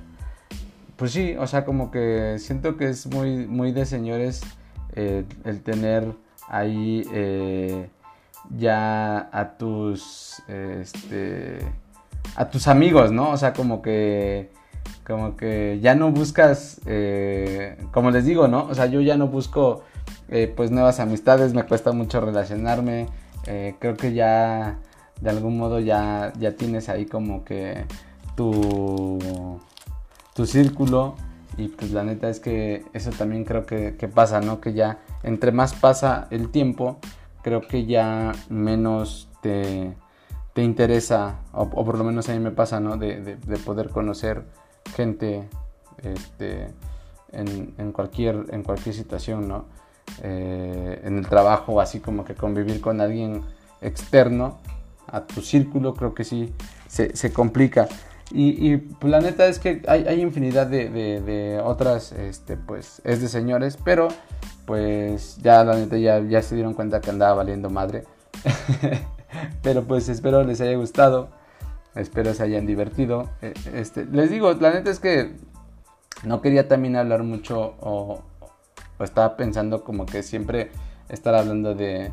Pues 0.97 1.13
sí, 1.13 1.35
o 1.39 1.47
sea, 1.47 1.65
como 1.65 1.91
que 1.91 2.37
siento 2.39 2.77
que 2.77 2.91
es 2.91 3.07
muy, 3.07 3.47
muy 3.47 3.73
de 3.73 3.87
señores 3.87 4.43
el 4.95 5.63
tener 5.63 6.15
ahí 6.49 7.05
ya 8.57 9.29
a 9.33 9.57
tus, 9.57 10.43
este, 10.49 11.59
a 12.37 12.49
tus 12.51 12.69
amigos, 12.69 13.13
¿no? 13.13 13.31
O 13.31 13.37
sea, 13.37 13.53
como 13.53 13.83
que 13.83 14.51
como 15.07 15.37
que 15.37 15.81
ya 15.83 15.95
no 15.95 16.13
buscas, 16.13 16.81
eh, 16.87 17.77
como 17.93 18.11
les 18.11 18.25
digo, 18.25 18.47
¿no? 18.49 18.67
O 18.67 18.75
sea, 18.75 18.87
yo 18.87 19.01
ya 19.01 19.17
no 19.17 19.27
busco 19.27 19.83
eh, 20.29 20.53
pues 20.55 20.71
nuevas 20.71 21.01
amistades, 21.01 21.53
me 21.53 21.65
cuesta 21.65 21.93
mucho 21.93 22.21
relacionarme, 22.21 23.09
eh, 23.47 23.75
creo 23.81 23.97
que 23.97 24.13
ya 24.13 24.79
de 25.21 25.31
algún 25.31 25.59
modo 25.59 25.81
ya, 25.81 26.33
ya 26.39 26.53
tienes 26.57 26.89
ahí 26.89 27.07
como 27.07 27.45
que 27.45 27.85
tu, 28.37 29.19
tu 30.35 30.47
círculo 30.47 31.17
y 31.57 31.69
pues 31.69 31.91
la 31.91 32.05
neta 32.05 32.29
es 32.29 32.41
que 32.41 32.85
eso 32.93 33.11
también 33.11 33.45
creo 33.45 33.67
que, 33.67 33.93
pasa, 34.15 34.41
¿no? 34.41 34.61
Que 34.61 34.73
ya 34.73 34.99
entre 35.23 35.53
más 35.53 35.75
pasa 35.75 36.29
el 36.31 36.51
tiempo, 36.51 36.99
creo 37.43 37.61
que 37.63 37.87
ya 37.87 38.33
menos 38.49 39.29
te, 39.43 39.95
te 40.53 40.63
interesa, 40.63 41.41
o, 41.53 41.69
por 41.69 41.99
lo 41.99 42.05
menos 42.05 42.29
a 42.29 42.33
mí 42.33 42.41
me 42.41 42.51
pasa, 42.51 42.81
¿no? 42.81 42.97
De, 42.97 43.21
de 43.37 43.57
poder 43.59 43.91
conocer 43.91 44.45
gente 44.95 45.49
este, 46.03 46.69
en, 47.33 47.93
cualquier, 47.93 48.47
en 48.51 48.63
cualquier 48.63 48.95
situación, 48.95 49.49
¿no? 49.49 49.65
Eh, 50.23 51.01
en 51.05 51.19
el 51.19 51.29
trabajo, 51.29 51.81
así 51.81 52.01
como 52.01 52.25
que 52.25 52.35
convivir 52.35 52.81
con 52.81 53.01
alguien 53.01 53.43
externo 53.81 54.59
a 55.07 55.23
tu 55.23 55.41
círculo, 55.41 55.95
creo 55.95 56.15
que 56.15 56.25
sí 56.25 56.53
se, 56.89 57.33
complica. 57.33 57.89
Y, 58.33 58.77
pues, 58.77 59.11
la 59.11 59.21
neta 59.21 59.47
es 59.47 59.59
que 59.59 59.83
hay, 59.89 60.21
infinidad 60.21 60.69
de, 60.69 61.61
otras, 61.65 62.13
este, 62.13 62.57
pues 62.57 63.03
es 63.05 63.21
de 63.21 63.29
señores, 63.29 63.77
pero 63.85 64.09
pues 64.67 65.39
ya 65.39 65.65
la 65.65 65.75
neta 65.75 65.97
ya, 65.99 66.21
ya 66.21 66.43
se 66.43 66.55
dieron 66.55 66.75
cuenta 66.75 67.01
que 67.01 67.11
andaba 67.11 67.35
valiendo 67.35 67.71
madre. 67.71 68.05
pero 69.63 69.85
pues 69.85 70.09
espero 70.09 70.45
les 70.45 70.61
haya 70.61 70.77
gustado. 70.77 71.29
Espero 71.95 72.35
se 72.35 72.45
hayan 72.45 72.67
divertido. 72.67 73.29
Eh, 73.43 73.53
este, 73.75 74.05
les 74.05 74.31
digo, 74.31 74.53
la 74.55 74.73
neta 74.73 74.91
es 74.91 75.01
que 75.01 75.35
no 76.23 76.41
quería 76.41 76.69
también 76.69 76.97
hablar 76.97 77.25
mucho 77.25 77.75
o, 77.81 78.23
estaba 79.01 79.37
pensando 79.37 79.83
como 79.83 80.07
que 80.07 80.23
siempre 80.23 80.71
estar 81.09 81.35
hablando 81.35 81.75
de, 81.75 82.13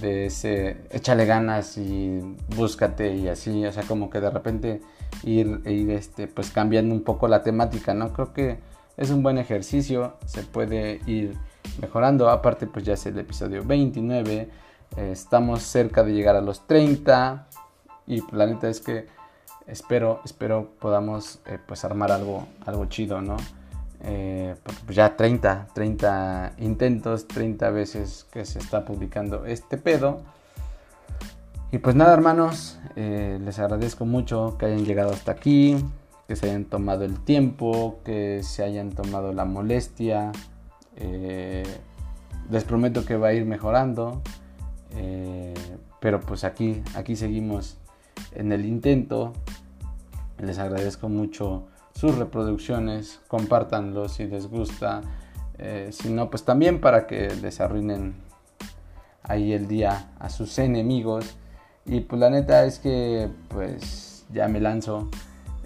de 0.00 0.26
ese 0.26 0.78
échale 0.90 1.26
ganas 1.26 1.76
y 1.76 2.36
búscate 2.56 3.14
y 3.14 3.28
así, 3.28 3.64
o 3.64 3.72
sea, 3.72 3.82
como 3.84 4.10
que 4.10 4.20
de 4.20 4.30
repente 4.30 4.80
ir, 5.24 5.60
ir 5.66 5.90
este, 5.90 6.26
pues 6.26 6.50
cambiando 6.50 6.94
un 6.94 7.02
poco 7.02 7.28
la 7.28 7.42
temática, 7.42 7.94
¿no? 7.94 8.12
Creo 8.12 8.32
que 8.32 8.58
es 8.96 9.10
un 9.10 9.22
buen 9.22 9.38
ejercicio, 9.38 10.16
se 10.26 10.42
puede 10.42 11.00
ir 11.06 11.36
mejorando, 11.80 12.28
aparte 12.28 12.66
pues 12.66 12.84
ya 12.84 12.94
es 12.94 13.06
el 13.06 13.18
episodio 13.18 13.64
29, 13.64 14.48
eh, 14.96 15.10
estamos 15.12 15.62
cerca 15.62 16.02
de 16.02 16.12
llegar 16.12 16.36
a 16.36 16.40
los 16.40 16.66
30, 16.66 17.46
y 18.06 18.22
la 18.34 18.46
neta 18.46 18.68
es 18.68 18.80
que 18.80 19.06
espero, 19.66 20.20
espero 20.24 20.72
podamos 20.78 21.40
eh, 21.46 21.58
pues 21.66 21.84
armar 21.84 22.12
algo, 22.12 22.46
algo 22.66 22.86
chido, 22.86 23.20
¿no? 23.20 23.36
Eh, 24.04 24.56
pues 24.84 24.96
ya 24.96 25.16
30, 25.16 25.68
30 25.74 26.54
intentos, 26.58 27.28
30 27.28 27.70
veces 27.70 28.26
que 28.32 28.44
se 28.44 28.58
está 28.58 28.84
publicando 28.84 29.46
este 29.46 29.78
pedo. 29.78 30.22
Y 31.70 31.78
pues 31.78 31.94
nada 31.94 32.12
hermanos, 32.12 32.78
eh, 32.96 33.38
les 33.40 33.58
agradezco 33.58 34.04
mucho 34.04 34.56
que 34.58 34.66
hayan 34.66 34.84
llegado 34.84 35.12
hasta 35.12 35.32
aquí, 35.32 35.76
que 36.26 36.36
se 36.36 36.46
hayan 36.46 36.64
tomado 36.64 37.04
el 37.04 37.20
tiempo, 37.20 38.00
que 38.04 38.42
se 38.42 38.64
hayan 38.64 38.90
tomado 38.90 39.32
la 39.32 39.44
molestia. 39.44 40.32
les 42.50 42.64
prometo 42.64 43.04
que 43.06 43.16
va 43.16 43.28
a 43.28 43.32
ir 43.32 43.46
mejorando. 43.46 44.20
pero 46.00 46.20
pues 46.20 46.44
aquí, 46.44 46.82
aquí 46.94 47.16
seguimos 47.16 47.78
en 48.32 48.52
el 48.52 48.66
intento. 48.66 49.32
Les 50.38 50.58
agradezco 50.58 51.08
mucho 51.08 51.68
sus 51.94 52.16
reproducciones, 52.16 53.20
compártanlo 53.28 54.08
si 54.08 54.26
les 54.26 54.48
gusta, 54.48 55.02
eh, 55.58 55.90
si 55.92 56.10
no, 56.10 56.30
pues 56.30 56.44
también 56.44 56.80
para 56.80 57.06
que 57.06 57.28
les 57.42 57.60
arruinen 57.60 58.14
ahí 59.22 59.52
el 59.52 59.68
día 59.68 60.10
a 60.18 60.30
sus 60.30 60.58
enemigos. 60.58 61.36
Y 61.84 62.00
pues 62.00 62.20
la 62.20 62.30
neta 62.30 62.64
es 62.64 62.78
que 62.78 63.28
pues 63.48 64.24
ya 64.32 64.48
me 64.48 64.60
lanzo, 64.60 65.08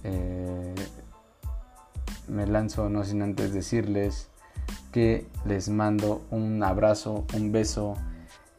eh, 0.05 0.75
me 2.29 2.47
lanzo 2.47 2.89
no 2.89 3.05
sin 3.05 3.23
antes 3.23 3.53
decirles 3.53 4.29
que 4.93 5.27
les 5.45 5.69
mando 5.69 6.23
un 6.31 6.63
abrazo, 6.63 7.27
un 7.35 7.53
beso 7.53 7.97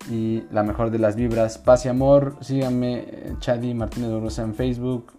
y 0.10 0.44
la 0.52 0.64
mejor 0.64 0.92
de 0.92 1.00
las 1.00 1.16
vibras. 1.16 1.58
Paz 1.58 1.86
y 1.86 1.90
amor. 1.90 2.38
Síganme, 2.42 3.06
eh, 3.08 3.34
Chadi 3.40 3.74
Martínez 3.74 4.12
Rosa 4.12 4.44
en 4.44 4.54
Facebook, 4.54 5.14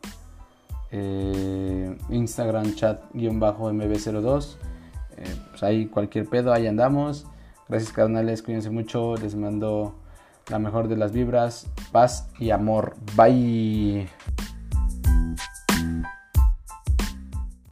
eh, 0.90 1.96
Instagram 2.10 2.74
chat-mb02. 2.74 4.56
Eh, 5.16 5.36
pues 5.50 5.62
ahí 5.62 5.86
cualquier 5.86 6.26
pedo, 6.28 6.52
ahí 6.52 6.66
andamos. 6.66 7.26
Gracias 7.68 7.92
carnales, 7.92 8.42
cuídense 8.42 8.70
mucho. 8.70 9.16
Les 9.16 9.34
mando 9.34 9.94
la 10.48 10.58
mejor 10.58 10.88
de 10.88 10.96
las 10.96 11.12
vibras. 11.12 11.68
Paz 11.92 12.28
y 12.38 12.50
amor. 12.50 12.96
Bye. 13.16 14.08